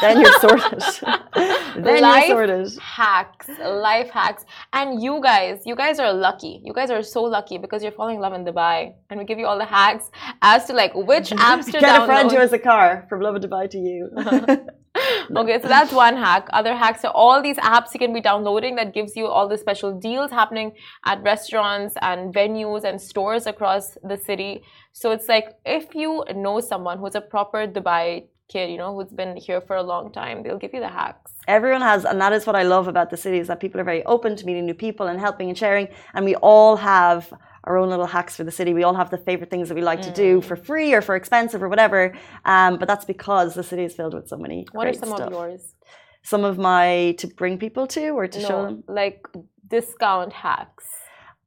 Then 0.00 0.20
you're 0.20 0.38
sorted. 0.40 0.82
then 1.84 2.02
Life 2.02 2.28
you're 2.28 2.46
sorted. 2.48 2.78
hacks, 2.82 3.48
life 3.60 4.10
hacks. 4.10 4.44
And 4.72 5.02
you 5.02 5.20
guys, 5.22 5.62
you 5.64 5.76
guys 5.76 5.98
are 5.98 6.12
lucky. 6.12 6.60
You 6.64 6.72
guys 6.72 6.90
are 6.90 7.02
so 7.02 7.22
lucky 7.22 7.58
because 7.58 7.82
you're 7.82 7.92
falling 7.92 8.16
in 8.16 8.22
love 8.22 8.32
in 8.34 8.44
Dubai. 8.44 8.92
And 9.10 9.18
we 9.18 9.24
give 9.24 9.38
you 9.38 9.46
all 9.46 9.58
the 9.58 9.64
hacks 9.64 10.10
as 10.42 10.64
to 10.66 10.72
like 10.72 10.92
which 10.94 11.30
apps 11.30 11.66
to 11.72 11.72
Get 11.72 11.82
download. 11.82 12.02
a 12.02 12.06
friend 12.06 12.30
who 12.30 12.38
has 12.38 12.52
a 12.52 12.58
car 12.58 13.06
from 13.08 13.20
Lovin 13.20 13.42
Dubai 13.42 13.70
to 13.70 13.78
you. 13.78 14.10
okay, 15.36 15.60
so 15.62 15.68
that's 15.68 15.92
one 15.92 16.16
hack. 16.16 16.48
Other 16.52 16.74
hacks 16.74 17.04
are 17.04 17.12
all 17.12 17.40
these 17.42 17.56
apps 17.58 17.94
you 17.94 18.00
can 18.00 18.12
be 18.12 18.20
downloading 18.20 18.74
that 18.76 18.92
gives 18.92 19.14
you 19.16 19.26
all 19.26 19.46
the 19.48 19.58
special 19.58 19.92
deals 19.98 20.30
happening 20.30 20.72
at 21.04 21.22
restaurants 21.22 21.94
and 22.02 22.34
venues 22.34 22.84
and 22.84 23.00
stores 23.00 23.46
across 23.46 23.96
the 24.02 24.16
city. 24.16 24.62
So 24.92 25.12
it's 25.12 25.28
like 25.28 25.54
if 25.64 25.94
you 25.94 26.24
know 26.34 26.60
someone 26.60 26.98
who's 26.98 27.14
a 27.14 27.20
proper 27.20 27.66
Dubai 27.66 28.24
kid, 28.48 28.70
you 28.70 28.78
know, 28.78 28.94
who's 28.94 29.12
been 29.12 29.36
here 29.36 29.60
for 29.60 29.76
a 29.76 29.82
long 29.82 30.10
time, 30.12 30.42
they'll 30.42 30.58
give 30.58 30.72
you 30.74 30.80
the 30.80 30.88
hacks. 30.88 31.32
Everyone 31.46 31.80
has, 31.82 32.04
and 32.04 32.20
that 32.20 32.32
is 32.32 32.46
what 32.46 32.56
I 32.56 32.62
love 32.62 32.88
about 32.88 33.10
the 33.10 33.16
city 33.16 33.38
is 33.38 33.46
that 33.48 33.60
people 33.60 33.80
are 33.80 33.84
very 33.84 34.04
open 34.04 34.36
to 34.36 34.46
meeting 34.46 34.66
new 34.66 34.74
people 34.74 35.06
and 35.06 35.18
helping 35.20 35.48
and 35.48 35.56
sharing. 35.56 35.88
And 36.14 36.24
we 36.24 36.34
all 36.36 36.76
have 36.76 37.32
our 37.64 37.76
own 37.76 37.88
little 37.90 38.06
hacks 38.06 38.36
for 38.36 38.44
the 38.44 38.50
city. 38.50 38.72
We 38.74 38.82
all 38.84 38.94
have 38.94 39.10
the 39.10 39.18
favorite 39.18 39.50
things 39.50 39.68
that 39.68 39.74
we 39.74 39.82
like 39.82 40.00
to 40.02 40.10
Mm. 40.10 40.14
do 40.26 40.40
for 40.40 40.56
free 40.56 40.94
or 40.94 41.02
for 41.02 41.14
expensive 41.16 41.62
or 41.62 41.68
whatever. 41.68 42.14
Um, 42.44 42.78
but 42.78 42.86
that's 42.88 43.04
because 43.04 43.54
the 43.54 43.62
city 43.62 43.84
is 43.84 43.94
filled 43.94 44.14
with 44.14 44.28
so 44.28 44.36
many. 44.36 44.66
What 44.72 44.86
are 44.86 44.92
some 44.94 45.10
stuff. 45.10 45.20
of 45.28 45.32
yours? 45.32 45.74
Some 46.22 46.44
of 46.44 46.58
my 46.58 47.14
to 47.18 47.26
bring 47.26 47.58
people 47.58 47.86
to 47.88 48.08
or 48.18 48.26
to 48.26 48.40
show 48.40 48.62
them. 48.64 48.84
like 48.88 49.26
discount 49.66 50.32
hacks. 50.32 50.86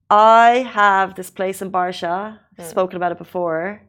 I 0.09 0.67
have 0.81 1.15
this 1.15 1.29
place 1.29 1.61
in 1.61 1.71
Barsha. 1.71 2.39
Mm. 2.59 2.63
Spoken 2.75 2.95
about 2.97 3.11
it 3.11 3.17
before. 3.17 3.81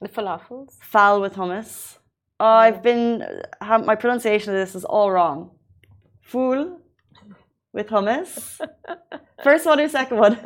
The 0.00 0.08
falafels. 0.08 0.70
Fal 0.80 1.20
with 1.20 1.34
hummus. 1.34 1.98
I've 2.42 2.82
been 2.82 3.24
my 3.60 3.94
pronunciation 3.94 4.52
of 4.52 4.58
this 4.58 4.74
is 4.74 4.84
all 4.84 5.10
wrong. 5.10 5.50
Fool 6.22 6.80
with 7.72 7.88
hummus. 7.88 8.60
First 9.44 9.64
one 9.66 9.78
or 9.80 9.88
second 9.88 10.18
one? 10.18 10.38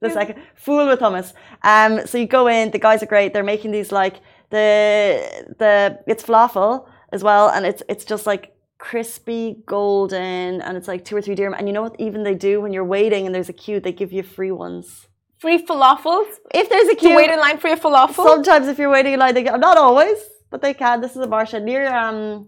The 0.00 0.10
second 0.10 0.42
fool 0.54 0.86
with 0.88 1.00
hummus. 1.00 1.32
Um, 1.62 2.06
so 2.06 2.18
you 2.18 2.26
go 2.26 2.46
in. 2.46 2.70
The 2.70 2.78
guys 2.78 3.02
are 3.02 3.06
great. 3.06 3.32
They're 3.32 3.42
making 3.42 3.72
these 3.72 3.90
like 3.92 4.16
the 4.50 5.54
the 5.58 5.98
it's 6.06 6.22
falafel 6.22 6.88
as 7.12 7.22
well, 7.22 7.48
and 7.48 7.66
it's 7.66 7.82
it's 7.88 8.04
just 8.04 8.26
like 8.26 8.54
crispy 8.78 9.62
golden, 9.66 10.60
and 10.60 10.76
it's 10.76 10.88
like 10.88 11.04
two 11.04 11.16
or 11.16 11.22
three 11.22 11.34
dirham. 11.34 11.54
And 11.54 11.68
you 11.68 11.72
know 11.72 11.82
what? 11.82 11.96
Even 11.98 12.22
they 12.24 12.34
do 12.34 12.60
when 12.60 12.72
you're 12.72 12.84
waiting 12.84 13.26
and 13.26 13.34
there's 13.34 13.48
a 13.48 13.52
queue, 13.52 13.80
they 13.80 13.92
give 13.92 14.12
you 14.12 14.22
free 14.22 14.50
ones. 14.50 15.08
Free 15.38 15.64
falafels. 15.64 16.26
If 16.54 16.68
there's 16.68 16.88
a 16.88 16.94
To 16.94 17.00
queue, 17.00 17.16
wait 17.16 17.30
in 17.30 17.38
line 17.38 17.58
for 17.58 17.68
your 17.68 17.76
falafel. 17.76 18.14
Sometimes 18.14 18.68
if 18.68 18.78
you're 18.78 18.90
waiting 18.90 19.14
in 19.14 19.20
line, 19.20 19.34
they 19.34 19.42
get, 19.42 19.58
not 19.58 19.76
always, 19.76 20.18
but 20.52 20.60
they 20.62 20.74
can. 20.74 21.00
This 21.00 21.12
is 21.16 21.22
a 21.28 21.30
Barsha 21.34 21.60
near 21.70 21.82
um 21.92 22.46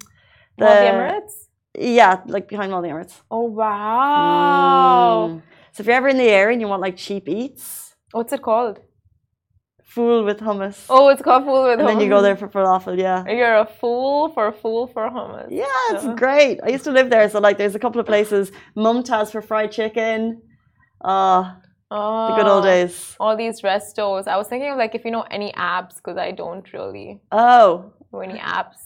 the, 0.58 0.64
Maldi 0.66 0.86
Emirates. 0.92 1.34
Yeah, 1.76 2.20
like 2.26 2.46
behind 2.54 2.72
all 2.72 2.82
the 2.82 2.88
Emirates. 2.94 3.14
Oh 3.36 3.46
wow! 3.60 5.30
Mm. 5.32 5.42
So 5.72 5.80
if 5.80 5.86
you're 5.86 5.96
ever 5.96 6.08
in 6.14 6.18
the 6.18 6.30
area 6.42 6.52
and 6.54 6.60
you 6.62 6.68
want 6.68 6.82
like 6.82 6.96
cheap 6.96 7.28
eats, 7.28 7.96
What's 8.12 8.32
it 8.32 8.42
called? 8.42 8.78
fool 9.94 10.24
with 10.24 10.40
hummus. 10.40 10.86
Oh, 10.90 11.08
it's 11.08 11.22
called 11.22 11.44
fool 11.44 11.62
with 11.64 11.78
and 11.78 11.86
then 11.88 12.00
you 12.00 12.08
go 12.08 12.20
there 12.20 12.36
for 12.36 12.48
falafel, 12.48 12.98
yeah. 12.98 13.24
You're 13.38 13.58
a 13.58 13.66
fool 13.80 14.28
for 14.34 14.48
a 14.48 14.52
fool 14.52 14.88
for 14.88 15.08
hummus. 15.08 15.48
Yeah, 15.50 15.64
it's 15.92 16.04
Uh-huh. 16.04 16.14
great. 16.24 16.54
I 16.66 16.68
used 16.76 16.82
to 16.84 16.90
live 16.98 17.10
there, 17.10 17.28
so 17.30 17.38
like 17.38 17.58
there's 17.58 17.76
a 17.76 17.78
couple 17.84 18.00
of 18.00 18.06
places. 18.06 18.50
Mumtaz 18.76 19.30
for 19.30 19.40
fried 19.50 19.70
chicken. 19.78 20.42
Ah, 21.12 21.58
Oh, 21.90 22.28
the 22.28 22.34
good 22.42 22.48
old 22.48 22.64
days. 22.64 23.16
All 23.20 23.36
these 23.36 23.60
restos. 23.62 24.26
I 24.26 24.36
was 24.36 24.48
thinking 24.48 24.70
of 24.70 24.78
like 24.78 24.94
if 24.94 25.04
you 25.04 25.10
know 25.10 25.22
any 25.30 25.52
apps 25.52 25.96
because 25.96 26.16
I 26.16 26.32
don't 26.32 26.70
really 26.72 27.20
Oh, 27.30 27.92
know 28.12 28.20
any 28.20 28.38
apps. 28.38 28.78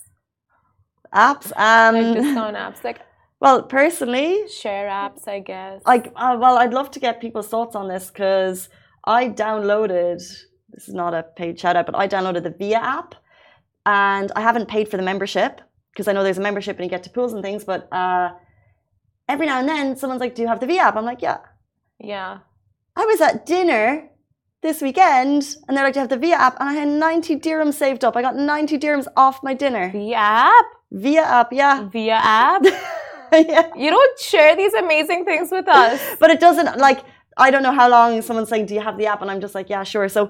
apps. 1.15 1.53
Um, 1.57 1.95
Like 1.95 2.15
discount 2.23 2.57
apps, 2.57 2.85
like 2.85 3.01
well, 3.41 3.63
personally, 3.63 4.49
share 4.49 4.89
apps, 4.89 5.27
I 5.29 5.39
guess. 5.41 5.83
like 5.87 6.13
uh, 6.17 6.37
well 6.41 6.59
i'd 6.59 6.73
love 6.75 6.91
to 6.91 7.01
get 7.01 7.21
people's 7.21 7.49
thoughts 7.49 7.75
on 7.77 7.89
this 7.89 8.09
because 8.11 8.69
i 9.05 9.29
downloaded 9.29 10.19
this 10.73 10.89
is 10.89 10.95
not 10.95 11.15
a 11.15 11.23
paid 11.23 11.59
shout 11.59 11.77
out 11.77 11.87
but 11.87 11.95
i 11.95 12.07
downloaded 12.09 12.43
the 12.43 12.51
via 12.51 12.79
app 12.79 13.15
and 13.87 14.33
i 14.37 14.41
haven't 14.41 14.69
paid 14.69 14.89
for 14.91 14.97
the 14.97 15.03
membership 15.03 15.61
because 15.93 16.09
i 16.09 16.13
know 16.13 16.23
there's 16.25 16.39
a 16.39 16.47
membership 16.49 16.77
and 16.77 16.85
you 16.85 16.91
get 16.91 17.05
to 17.05 17.11
pools 17.11 17.33
and 17.33 17.43
things 17.43 17.65
but 17.65 17.89
uh, 17.93 18.29
every 19.29 19.47
now 19.47 19.59
and 19.61 19.69
then 19.69 19.97
someone's 19.97 20.21
like 20.21 20.35
do 20.35 20.43
you 20.43 20.49
have 20.49 20.61
the 20.61 20.67
via 20.67 20.83
app 20.83 20.97
i'm 20.97 21.05
like 21.05 21.23
yeah 21.23 21.39
yeah. 22.01 22.39
I 22.99 23.05
was 23.11 23.21
at 23.29 23.47
dinner 23.47 23.85
this 24.63 24.83
weekend 24.83 25.43
and 25.67 25.77
they're 25.77 25.85
like 25.85 25.95
do 25.95 25.99
you 26.01 26.03
have 26.03 26.11
the 26.11 26.17
via 26.25 26.35
app 26.47 26.57
and 26.61 26.69
i 26.69 26.75
had 26.75 26.89
90 26.89 27.37
dirhams 27.47 27.75
saved 27.75 28.05
up 28.05 28.17
i 28.17 28.23
got 28.29 28.37
90 28.37 28.79
dirhams 28.79 29.07
off 29.17 29.37
my 29.43 29.55
dinner 29.55 29.91
The 29.93 30.15
app? 30.15 30.65
via 30.93 31.23
app 31.39 31.53
yeah 31.53 31.89
Via 31.89 32.19
app? 32.45 32.63
yeah 33.33 33.71
you 33.77 33.91
don't 33.97 34.19
share 34.19 34.57
these 34.57 34.75
amazing 34.75 35.25
things 35.25 35.51
with 35.51 35.69
us. 35.69 36.01
but 36.21 36.31
it 36.31 36.41
doesn't 36.41 36.79
like 36.79 37.01
I 37.47 37.51
don't 37.53 37.63
know 37.63 37.77
how 37.81 37.89
long 37.89 38.21
someone's 38.23 38.49
saying, 38.49 38.67
"Do 38.67 38.75
you 38.75 38.81
have 38.81 38.97
the 38.99 39.07
app?" 39.07 39.21
and 39.23 39.31
I'm 39.31 39.41
just 39.41 39.55
like, 39.55 39.69
"Yeah, 39.71 39.85
sure." 39.85 40.09
So 40.09 40.23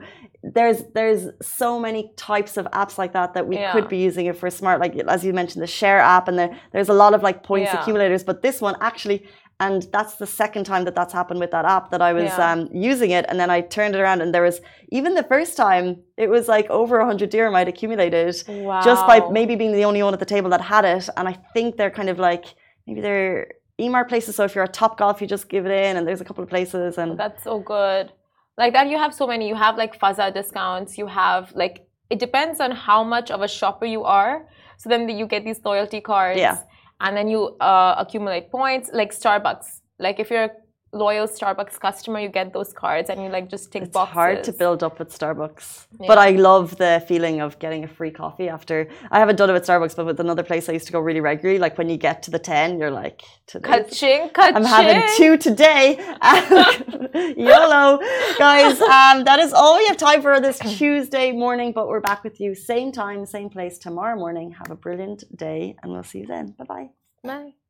there's 0.42 0.83
there's 0.96 1.22
so 1.40 1.81
many 1.81 2.12
types 2.18 2.59
of 2.59 2.66
apps 2.83 2.98
like 2.98 3.12
that 3.14 3.33
that 3.33 3.46
we 3.48 3.57
Yeah. 3.57 3.72
could 3.72 3.88
be 3.88 3.96
using 4.09 4.26
if 4.26 4.42
we're 4.42 4.50
smart. 4.50 4.78
Like 4.85 4.94
as 5.16 5.24
you 5.24 5.33
mentioned, 5.33 5.62
the 5.62 5.72
share 5.81 6.00
app, 6.00 6.28
and 6.28 6.37
the, 6.38 6.46
there's 6.74 6.90
a 6.90 6.98
lot 7.04 7.14
of 7.14 7.22
like 7.22 7.38
points 7.50 7.72
Yeah. 7.72 7.81
accumulators. 7.81 8.24
But 8.24 8.42
this 8.42 8.61
one 8.61 8.76
actually, 8.83 9.18
and 9.60 9.82
that's 9.92 10.14
the 10.16 10.26
second 10.26 10.64
time 10.64 10.84
that 10.84 10.94
that's 10.94 11.12
happened 11.12 11.40
with 11.40 11.50
that 11.50 11.64
app 11.64 11.90
that 11.90 12.00
I 12.00 12.12
was 12.12 12.30
Yeah. 12.38 12.52
um, 12.52 12.68
using 12.72 13.10
it, 13.10 13.24
and 13.28 13.38
then 13.40 13.50
I 13.50 13.60
turned 13.60 13.94
it 13.96 14.00
around, 14.00 14.20
and 14.22 14.32
there 14.34 14.42
was 14.42 14.60
even 14.90 15.14
the 15.14 15.24
first 15.24 15.56
time 15.56 15.84
it 16.16 16.28
was 16.30 16.46
like 16.48 16.68
over 16.70 16.98
100 16.98 17.30
dirham 17.30 17.54
I'd 17.56 17.68
accumulated 17.68 18.34
Wow. 18.48 18.80
just 18.82 19.06
by 19.06 19.20
maybe 19.30 19.56
being 19.56 19.72
the 19.72 19.84
only 19.84 20.02
one 20.02 20.14
at 20.14 20.20
the 20.20 20.26
table 20.34 20.50
that 20.50 20.60
had 20.60 20.84
it. 20.84 21.08
And 21.16 21.26
I 21.28 21.36
think 21.54 21.76
they're 21.76 21.90
kind 21.90 22.08
of 22.08 22.18
like 22.18 22.44
maybe 22.86 23.00
they're 23.00 23.48
Emaar 23.80 24.08
places. 24.08 24.34
So 24.34 24.42
if 24.44 24.54
you're 24.56 24.64
at 24.64 24.72
Top 24.72 24.98
Golf, 24.98 25.20
you 25.20 25.26
just 25.28 25.48
give 25.48 25.64
it 25.64 25.70
in, 25.70 25.96
and 25.96 26.06
there's 26.06 26.20
a 26.20 26.24
couple 26.24 26.42
of 26.42 26.50
places. 26.50 26.98
And 26.98 27.16
That's 27.16 27.44
so 27.44 27.60
good. 27.60 28.10
Like 28.56 28.72
that, 28.72 28.88
you 28.88 28.98
have 28.98 29.14
so 29.14 29.24
many. 29.26 29.46
You 29.48 29.54
have 29.54 29.76
like 29.76 29.98
Fazaa 30.00 30.34
discounts. 30.34 30.98
You 30.98 31.06
have 31.06 31.52
like 31.54 31.86
it 32.10 32.18
depends 32.18 32.58
on 32.60 32.70
how 32.72 33.04
much 33.04 33.30
of 33.30 33.40
a 33.42 33.48
shopper 33.48 33.86
you 33.86 34.02
are. 34.04 34.46
So 34.78 34.88
then 34.88 35.08
you 35.08 35.26
get 35.26 35.44
these 35.44 35.60
loyalty 35.64 36.00
cards. 36.00 36.40
Yeah. 36.40 36.58
And 37.00 37.16
then 37.16 37.28
you 37.28 37.56
uh, 37.61 37.94
accumulate 37.98 38.50
points, 38.50 38.90
like 38.92 39.12
Starbucks. 39.12 39.80
Like 39.98 40.18
if 40.18 40.30
you're 40.30 40.50
loyal 40.92 41.27
Starbucks 41.27 41.79
customer, 41.79 42.20
you 42.20 42.29
get 42.29 42.53
those 42.53 42.72
cards, 42.72 43.11
and 43.11 43.22
you 43.22 43.29
like 43.29 43.48
just 43.48 43.70
tick 43.72 43.83
it's 43.83 43.92
boxes. 43.92 44.14
hard 44.14 44.44
to 44.44 44.53
build 44.53 44.83
up 44.83 44.98
with 44.98 45.16
Starbucks. 45.16 45.87
Yeah. 46.01 46.07
But 46.07 46.18
I 46.18 46.31
love 46.31 46.77
the 46.77 47.05
feeling 47.07 47.40
of 47.40 47.59
getting 47.59 47.85
a 47.85 47.88
free 47.88 48.11
coffee 48.11 48.48
after. 48.48 48.88
I 49.11 49.18
haven't 49.18 49.37
done 49.37 49.51
it 49.51 49.53
with 49.53 49.66
Starbucks, 49.66 49.96
but 49.96 50.07
with 50.07 50.20
another 50.20 50.42
place 50.42 50.68
I 50.68 50.72
used 50.72 50.87
to 50.87 50.92
go 50.92 51.01
really 51.01 51.20
regularly. 51.20 51.59
Like 51.59 51.77
when 51.79 51.88
you 51.88 51.96
get 51.96 52.22
to 52.24 52.31
the 52.31 52.38
10, 52.38 52.79
you're 52.79 52.90
like. 52.90 53.22
Kaching, 53.48 54.33
kaching. 54.33 54.57
I'm 54.57 54.64
having 54.64 55.03
two 55.16 55.37
today. 55.37 55.96
YOLO. 57.37 57.98
Guys, 58.38 58.81
um, 58.81 59.24
that 59.24 59.38
is 59.40 59.53
all 59.53 59.77
we 59.77 59.87
have 59.87 59.96
time 59.96 60.22
for 60.22 60.40
this 60.40 60.59
Tuesday 60.79 61.33
morning, 61.33 61.72
but 61.72 61.88
we're 61.88 62.01
back 62.01 62.24
with 62.24 62.40
you 62.40 62.55
same 62.55 62.92
time, 62.92 63.27
same 63.27 63.51
place 63.51 63.79
tomorrow 63.79 64.16
morning. 64.16 64.53
Have 64.53 64.70
a 64.70 64.77
brilliant 64.77 65.24
day, 65.37 65.77
and 65.83 65.92
we'll 65.92 66.03
see 66.03 66.20
you 66.20 66.27
then. 66.27 66.55
Bye 66.59 66.64
bye. 66.64 66.88
Bye. 67.24 67.67